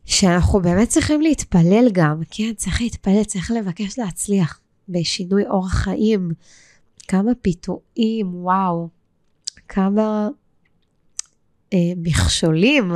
שאנחנו 0.06 0.62
באמת 0.62 0.90
צריכים 0.90 1.22
להתפלל 1.22 1.90
גם, 1.92 2.22
כן, 2.32 2.54
צריך 2.58 2.82
להתפלל, 2.82 3.24
צריך 3.24 3.52
לבקש 3.52 4.00
להצליח 4.00 4.60
בשינוי 4.90 5.48
אורח 5.48 5.74
חיים. 5.74 6.32
כמה 7.08 7.32
פיתויים, 7.42 8.36
וואו, 8.36 8.90
כמה 9.68 10.30
מכשולים 11.98 12.92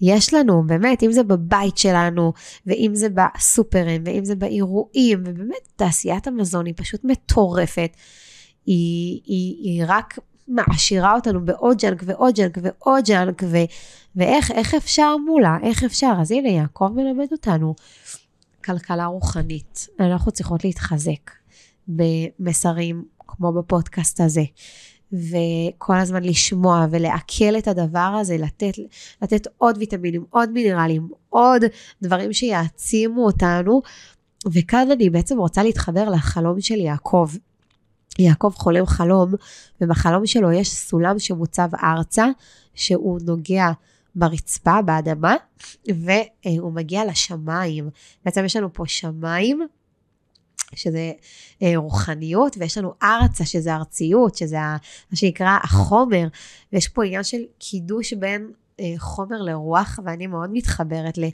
יש 0.00 0.34
לנו, 0.34 0.62
באמת, 0.66 1.02
אם 1.02 1.12
זה 1.12 1.22
בבית 1.22 1.78
שלנו, 1.78 2.32
ואם 2.66 2.90
זה 2.94 3.08
בסופרים, 3.08 4.02
ואם 4.06 4.24
זה 4.24 4.34
באירועים, 4.34 5.22
ובאמת 5.26 5.72
תעשיית 5.76 6.26
המזון 6.26 6.66
היא 6.66 6.74
פשוט 6.76 7.04
מטורפת. 7.04 7.90
היא, 8.66 9.20
היא, 9.24 9.56
היא 9.62 9.84
רק 9.86 10.18
מעשירה 10.48 11.14
אותנו 11.14 11.44
בעוד 11.44 11.78
ג'אנק 11.78 12.02
ועוד 12.06 12.34
ג'אנק 12.34 12.58
ועוד 12.62 13.04
ג'אנק, 13.04 13.42
ו, 13.46 13.56
ואיך 14.16 14.50
איך 14.50 14.74
אפשר 14.74 15.16
מולה, 15.16 15.58
איך 15.62 15.84
אפשר? 15.84 16.12
אז 16.20 16.30
הנה, 16.30 16.48
יעקב 16.48 16.88
מלמד 16.94 17.26
אותנו 17.32 17.74
כלכלה 18.64 19.06
רוחנית. 19.06 19.86
אנחנו 20.00 20.32
צריכות 20.32 20.64
להתחזק 20.64 21.30
במסרים 21.88 23.04
כמו 23.18 23.52
בפודקאסט 23.52 24.20
הזה. 24.20 24.44
וכל 25.16 25.96
הזמן 25.96 26.22
לשמוע 26.22 26.86
ולעכל 26.90 27.58
את 27.58 27.68
הדבר 27.68 28.16
הזה, 28.20 28.36
לתת, 28.36 28.74
לתת 29.22 29.46
עוד 29.58 29.78
ויטמינים, 29.78 30.24
עוד 30.30 30.50
מינרלים, 30.50 31.08
עוד 31.28 31.62
דברים 32.02 32.32
שיעצימו 32.32 33.24
אותנו. 33.24 33.82
וכאן 34.52 34.90
אני 34.90 35.10
בעצם 35.10 35.38
רוצה 35.38 35.62
להתחבר 35.62 36.10
לחלום 36.10 36.60
של 36.60 36.74
יעקב. 36.74 37.28
יעקב 38.18 38.52
חולם 38.54 38.86
חלום, 38.86 39.34
ובחלום 39.80 40.26
שלו 40.26 40.52
יש 40.52 40.70
סולם 40.74 41.18
שמוצב 41.18 41.68
ארצה, 41.82 42.26
שהוא 42.74 43.20
נוגע 43.24 43.70
ברצפה, 44.14 44.82
באדמה, 44.82 45.34
והוא 45.86 46.72
מגיע 46.72 47.04
לשמיים. 47.04 47.90
בעצם 48.24 48.44
יש 48.44 48.56
לנו 48.56 48.72
פה 48.72 48.84
שמיים 48.86 49.66
שזה 50.76 51.12
אה, 51.62 51.72
רוחניות, 51.76 52.56
ויש 52.58 52.78
לנו 52.78 52.92
ארצה, 53.02 53.44
שזה 53.44 53.74
ארציות, 53.74 54.34
שזה 54.34 54.58
מה 55.10 55.16
שנקרא 55.16 55.58
החומר, 55.62 56.28
ויש 56.72 56.88
פה 56.88 57.04
עניין 57.04 57.24
של 57.24 57.40
קידוש 57.58 58.12
בין 58.12 58.50
אה, 58.80 58.94
חומר 58.98 59.42
לרוח, 59.42 59.98
ואני 60.04 60.26
מאוד 60.26 60.50
מתחברת 60.52 61.18
ל, 61.18 61.24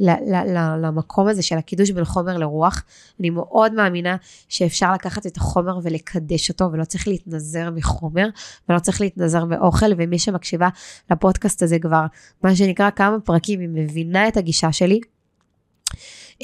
ל, 0.00 0.10
ל, 0.10 0.34
ל, 0.34 0.86
למקום 0.86 1.28
הזה 1.28 1.42
של 1.42 1.58
הקידוש 1.58 1.90
בין 1.90 2.04
חומר 2.04 2.38
לרוח. 2.38 2.84
אני 3.20 3.30
מאוד 3.30 3.74
מאמינה 3.74 4.16
שאפשר 4.48 4.92
לקחת 4.92 5.26
את 5.26 5.36
החומר 5.36 5.78
ולקדש 5.82 6.50
אותו, 6.50 6.68
ולא 6.72 6.84
צריך 6.84 7.08
להתנזר 7.08 7.70
מחומר, 7.70 8.28
ולא 8.68 8.78
צריך 8.78 9.00
להתנזר 9.00 9.44
מאוכל, 9.44 9.86
ומי 9.96 10.18
שמקשיבה 10.18 10.68
לפודקאסט 11.10 11.62
הזה 11.62 11.78
כבר, 11.78 12.06
מה 12.42 12.56
שנקרא 12.56 12.90
כמה 12.90 13.20
פרקים, 13.20 13.60
היא 13.60 13.68
מבינה 13.68 14.28
את 14.28 14.36
הגישה 14.36 14.72
שלי. 14.72 15.00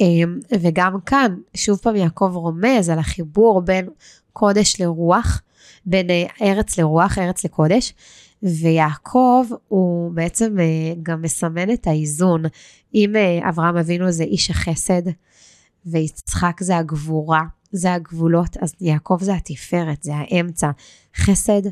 אמ, 0.00 0.38
וגם 0.60 1.00
כאן, 1.06 1.34
שוב 1.54 1.78
פעם 1.78 1.96
יעקב 1.96 2.32
רומז 2.34 2.88
על 2.88 2.98
החיבור 2.98 3.60
בין 3.60 3.88
קודש 4.32 4.80
לרוח, 4.80 5.42
בין 5.86 6.10
אה, 6.10 6.26
ארץ 6.42 6.78
לרוח, 6.78 7.18
ארץ 7.18 7.44
לקודש, 7.44 7.94
ויעקב 8.42 9.46
הוא 9.68 10.12
בעצם 10.12 10.58
אה, 10.60 10.94
גם 11.02 11.22
מסמן 11.22 11.70
את 11.70 11.86
האיזון. 11.86 12.42
אם 12.94 13.16
אה, 13.16 13.48
אברהם 13.48 13.76
אבינו 13.76 14.12
זה 14.12 14.24
איש 14.24 14.50
החסד, 14.50 15.02
ויצחק 15.86 16.60
זה 16.60 16.76
הגבורה, 16.76 17.42
זה 17.72 17.92
הגבולות, 17.92 18.56
אז 18.56 18.74
יעקב 18.80 19.18
זה 19.20 19.34
התפארת, 19.34 20.02
זה 20.02 20.12
האמצע, 20.14 20.70
חסד 21.16 21.62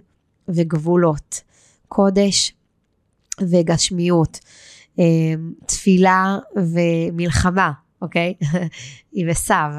וגבולות, 0.49 1.41
קודש 1.89 2.55
וגשמיות, 3.41 4.39
תפילה 5.67 6.39
ומלחמה, 6.57 7.73
אוקיי? 8.03 8.35
היא 9.13 9.27
וסב. 9.31 9.71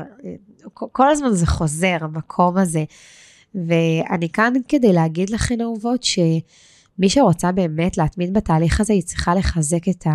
כל 0.74 1.12
הזמן 1.12 1.34
זה 1.34 1.48
חוזר, 1.48 1.98
המקום 2.02 2.58
הזה. 2.58 2.84
ואני 3.56 4.30
כאן 4.30 4.54
כדי 4.68 4.94
להגיד 4.94 5.30
לכן 5.30 5.62
אהובות, 5.62 6.04
שמי 6.04 7.10
שרוצה 7.10 7.52
באמת 7.52 7.98
להתמיד 7.98 8.34
בתהליך 8.34 8.82
הזה, 8.82 8.94
היא 8.94 9.04
צריכה 9.04 9.36
לחזק 9.36 9.90
את 9.90 10.08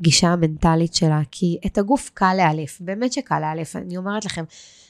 הגישה 0.00 0.28
המנטלית 0.28 0.94
שלה, 0.94 1.20
כי 1.30 1.58
את 1.66 1.78
הגוף 1.78 2.10
קל 2.14 2.34
לאלף, 2.36 2.80
באמת 2.80 3.12
שקל 3.12 3.40
לאלף. 3.40 3.76
אני 3.76 3.96
אומרת 3.96 4.24
לכם, 4.24 4.44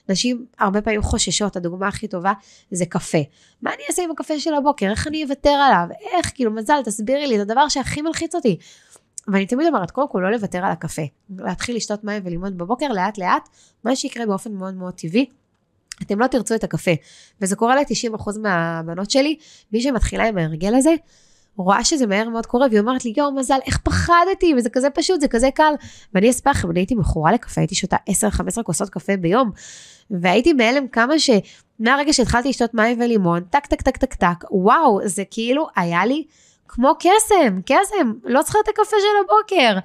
נשים 0.08 0.46
הרבה 0.58 0.82
פעמים 0.82 1.02
חוששות, 1.02 1.56
הדוגמה 1.56 1.88
הכי 1.88 2.08
טובה 2.08 2.32
זה 2.70 2.86
קפה. 2.86 3.18
מה 3.62 3.70
אני 3.74 3.82
אעשה 3.88 4.02
עם 4.02 4.10
הקפה 4.10 4.40
של 4.40 4.54
הבוקר? 4.54 4.90
איך 4.90 5.06
אני 5.06 5.24
אוותר 5.24 5.50
עליו? 5.50 5.88
איך? 6.12 6.32
כאילו, 6.34 6.50
מזל, 6.50 6.80
תסבירי 6.84 7.26
לי, 7.26 7.36
זה 7.36 7.42
הדבר 7.42 7.68
שהכי 7.68 8.02
מלחיץ 8.02 8.34
אותי. 8.34 8.58
ואני 9.32 9.46
תמיד 9.46 9.66
אומרת, 9.66 9.90
קודם 9.90 10.08
כל 10.08 10.18
לא 10.18 10.30
לוותר 10.30 10.58
על 10.58 10.72
הקפה, 10.72 11.02
להתחיל 11.38 11.76
לשתות 11.76 12.04
מים 12.04 12.22
וללמוד 12.24 12.58
בבוקר 12.58 12.88
לאט 12.88 13.18
לאט, 13.18 13.48
מה 13.84 13.96
שיקרה 13.96 14.26
באופן 14.26 14.52
מאוד 14.52 14.74
מאוד 14.74 14.94
טבעי, 14.94 15.26
אתם 16.02 16.18
לא 16.20 16.26
תרצו 16.26 16.54
את 16.54 16.64
הקפה. 16.64 16.90
וזה 17.40 17.56
קורה 17.56 17.76
ל-90% 17.76 18.38
מהבנות 18.42 19.10
שלי, 19.10 19.36
מי 19.72 19.80
שמתחילה 19.80 20.28
עם 20.28 20.38
ההרגל 20.38 20.74
הזה, 20.74 20.94
רואה 21.56 21.84
שזה 21.84 22.06
מהר 22.06 22.28
מאוד 22.28 22.46
קורה, 22.46 22.66
והיא 22.70 22.80
אומרת 22.80 23.04
לי, 23.04 23.12
יואו, 23.16 23.34
מזל, 23.34 23.58
איך 23.66 23.78
פחדתי, 23.78 24.54
וזה 24.56 24.70
כזה 24.70 24.90
פשוט, 24.90 25.20
זה 25.20 25.28
כזה 25.28 25.48
קל. 25.54 25.72
ואני 26.14 26.30
אספר 26.30 26.50
לכם, 26.50 26.70
אני 26.70 26.80
הייתי 26.80 26.94
מכורה 26.94 27.32
לקפה, 27.32 27.60
הייתי 27.60 27.74
שותה 27.74 27.96
10-15 28.58 28.62
כוסות 28.62 28.90
קפה 28.90 29.16
ביום, 29.16 29.50
והייתי 30.10 30.54
בהלם 30.54 30.88
כמה 30.88 31.18
ש... 31.18 31.30
מהרגע 31.78 32.12
שהתחלתי 32.12 32.48
לשתות 32.48 32.74
מים 32.74 33.00
ולימון, 33.00 33.42
טק, 33.50 33.66
טק, 33.66 33.82
טק, 33.82 33.96
טק, 33.96 34.14
טק, 34.14 34.44
וואו, 34.50 35.00
זה 35.04 35.22
כאילו 35.30 35.66
היה 35.76 36.06
לי 36.06 36.24
כמו 36.68 36.92
קסם, 36.98 37.60
קסם, 37.66 38.12
לא 38.24 38.42
צריכה 38.42 38.58
את 38.64 38.68
הקפה 38.68 38.96
של 39.00 39.24
הבוקר. 39.24 39.78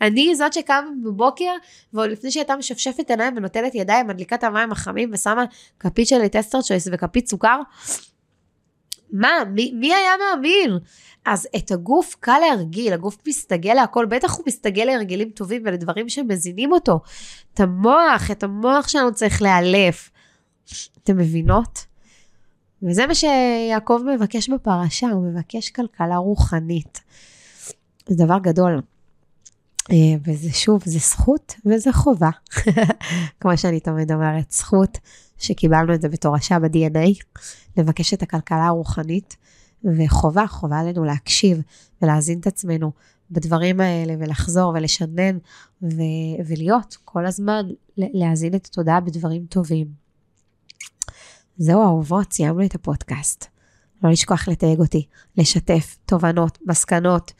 אני 0.00 0.34
זאת 0.34 0.52
שקמה 0.52 0.88
בבוקר, 1.04 1.52
ועוד 1.92 2.10
לפני 2.10 2.30
שהייתה 2.30 2.56
משפשפת 2.56 3.10
עיניים 3.10 3.36
ונוטלת 3.36 3.74
ידיים, 3.74 4.06
מדליקה 4.06 4.36
את 4.36 4.44
המים 4.44 4.72
החמים 4.72 5.10
ושמה 5.12 5.44
כפית 5.80 6.08
של 6.08 6.28
טסטר 6.28 6.62
צ'ויס 6.62 6.88
וכפית 6.92 7.28
סוכר, 7.28 7.60
מה, 9.12 9.30
מי, 9.54 9.72
מי 9.74 9.94
היה 9.94 10.12
מאמין? 10.20 10.78
אז 11.24 11.48
את 11.56 11.70
הגוף 11.70 12.16
קל 12.20 12.38
להרגיל, 12.40 12.92
הגוף 12.92 13.16
מסתגל 13.28 13.74
להכל, 13.74 14.06
בטח 14.06 14.36
הוא 14.36 14.44
מסתגל 14.46 14.84
להרגלים 14.84 15.30
טובים 15.30 15.62
ולדברים 15.64 16.08
שמזינים 16.08 16.72
אותו. 16.72 17.00
את 17.54 17.60
המוח, 17.60 18.30
את 18.30 18.42
המוח 18.42 18.88
שלנו 18.88 19.14
צריך 19.14 19.42
לאלף. 19.42 20.10
אתם 21.02 21.16
מבינות? 21.16 21.89
וזה 22.82 23.06
מה 23.06 23.14
שיעקב 23.14 24.00
מבקש 24.14 24.48
בפרשה, 24.48 25.08
הוא 25.08 25.32
מבקש 25.32 25.70
כלכלה 25.70 26.16
רוחנית. 26.16 27.00
זה 28.06 28.24
דבר 28.24 28.38
גדול. 28.38 28.82
אה, 29.90 29.96
וזה 30.24 30.52
שוב, 30.52 30.82
זה 30.84 30.98
זכות 30.98 31.54
וזה 31.66 31.92
חובה. 31.92 32.30
כמו 33.40 33.56
שאני 33.58 33.80
תמיד 33.80 34.12
אומרת, 34.12 34.50
זכות 34.50 34.98
שקיבלנו 35.38 35.94
את 35.94 36.00
זה 36.00 36.08
בתורשה 36.08 36.58
ב-DNA, 36.58 37.24
לבקש 37.76 38.14
את 38.14 38.22
הכלכלה 38.22 38.66
הרוחנית, 38.66 39.36
וחובה, 39.84 40.46
חובה 40.46 40.78
עלינו 40.78 41.04
להקשיב 41.04 41.62
ולהזין 42.02 42.40
את 42.40 42.46
עצמנו 42.46 42.92
בדברים 43.30 43.80
האלה, 43.80 44.14
ולחזור 44.18 44.72
ולשנן, 44.74 45.38
ו- 45.82 46.40
ולהיות 46.46 46.96
כל 47.04 47.26
הזמן, 47.26 47.66
להזין 47.96 48.54
את 48.54 48.66
התודעה 48.66 49.00
בדברים 49.00 49.46
טובים. 49.48 49.99
זהו 51.62 51.82
אהובות, 51.82 52.32
סיימנו 52.32 52.64
את 52.64 52.74
הפודקאסט. 52.74 53.46
לא 54.02 54.10
לשכוח 54.10 54.48
לתייג 54.48 54.78
אותי, 54.78 55.06
לשתף 55.36 55.96
תובנות, 56.06 56.58
מסקנות, 56.66 57.32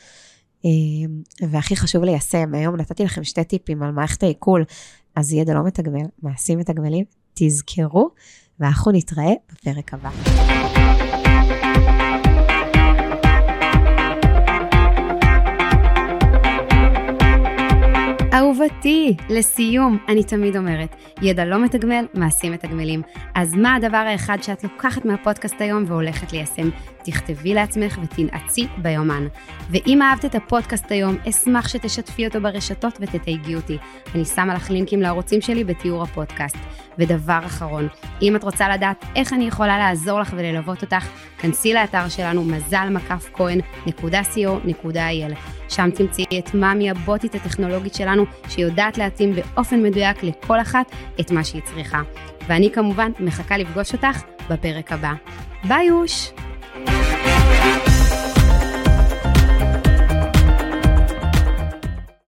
אמ, 0.65 1.23
והכי 1.51 1.77
חשוב 1.77 2.05
ליישם. 2.05 2.55
היום 2.55 2.77
נתתי 2.77 3.05
לכם 3.05 3.25
שתי 3.25 3.45
טיפים 3.45 3.83
על 3.83 3.91
מערכת 3.91 4.23
העיכול, 4.23 4.65
אז 5.17 5.33
ידע 5.33 5.55
לא 5.55 5.65
מתגמל, 5.65 6.07
מעשים 6.23 6.59
מתגמלים, 6.59 7.05
תזכרו, 7.35 8.11
ואנחנו 8.61 8.93
נתראה 8.93 9.33
בפרק 9.53 9.95
הבא. 9.95 10.11
אהובתי, 18.35 19.17
לסיום, 19.29 19.99
אני 20.09 20.25
תמיד 20.25 20.57
אומרת, 20.57 20.97
ידע 21.23 21.45
לא 21.45 21.65
מתגמל, 21.65 22.07
מעשים 22.15 22.53
מתגמלים. 22.53 23.03
אז 23.35 23.55
מה 23.55 23.75
הדבר 23.75 23.97
האחד 23.97 24.39
שאת 24.43 24.65
לוקחת 24.65 25.05
מהפודקאסט 25.05 25.61
היום 25.61 25.85
והולכת 25.87 26.33
ליישם? 26.33 26.71
תכתבי 27.05 27.55
לעצמך 27.55 27.99
ותנעצי 28.03 28.67
ביומן. 28.79 29.27
ואם 29.71 30.03
אהבת 30.03 30.25
את 30.25 30.35
הפודקאסט 30.35 30.93
היום, 30.93 31.17
אשמח 31.29 31.69
שתשתפי 31.69 32.27
אותו 32.27 32.41
ברשתות 32.41 32.99
ותתייגי 33.01 33.55
אותי. 33.55 33.79
אני 34.15 34.25
שמה 34.25 34.55
לך 34.55 34.71
לינקים 34.71 35.03
לערוצים 35.03 35.41
שלי 35.41 35.65
בתיאור 35.65 36.03
הפודקאסט. 36.03 36.57
ודבר 36.99 37.41
אחרון, 37.47 37.89
אם 38.23 38.37
את 38.37 38.45
רוצה 38.45 38.69
לדעת 38.69 39.05
איך 39.17 39.33
אני 39.33 39.45
יכולה 39.45 39.79
לעזור 39.79 40.21
לך 40.21 40.35
וללוות 40.37 40.83
אותך, 40.83 41.09
כנסי 41.39 41.75
לאתר 41.75 42.09
שלנו 42.09 42.45
מזל 42.45 42.89
מקף 42.91 43.31
כהן.co.il. 43.33 45.60
שם 45.71 45.91
תמצאי 45.91 46.25
את 46.39 46.55
מאמי 46.55 46.91
הבוטית 46.91 47.35
הטכנולוגית 47.35 47.95
שלנו, 47.95 48.25
שיודעת 48.49 48.99
להתאים 48.99 49.35
באופן 49.35 49.83
מדויק 49.83 50.23
לכל 50.23 50.61
אחת 50.61 50.93
את 51.21 51.31
מה 51.31 51.45
שהיא 51.45 51.63
צריכה. 51.63 52.03
ואני 52.49 52.71
כמובן 52.71 53.11
מחכה 53.21 53.57
לפגוש 53.57 53.93
אותך 53.93 54.23
בפרק 54.51 54.93
הבא. 54.93 55.13
ביי 55.69 55.87
יוש! 55.87 56.33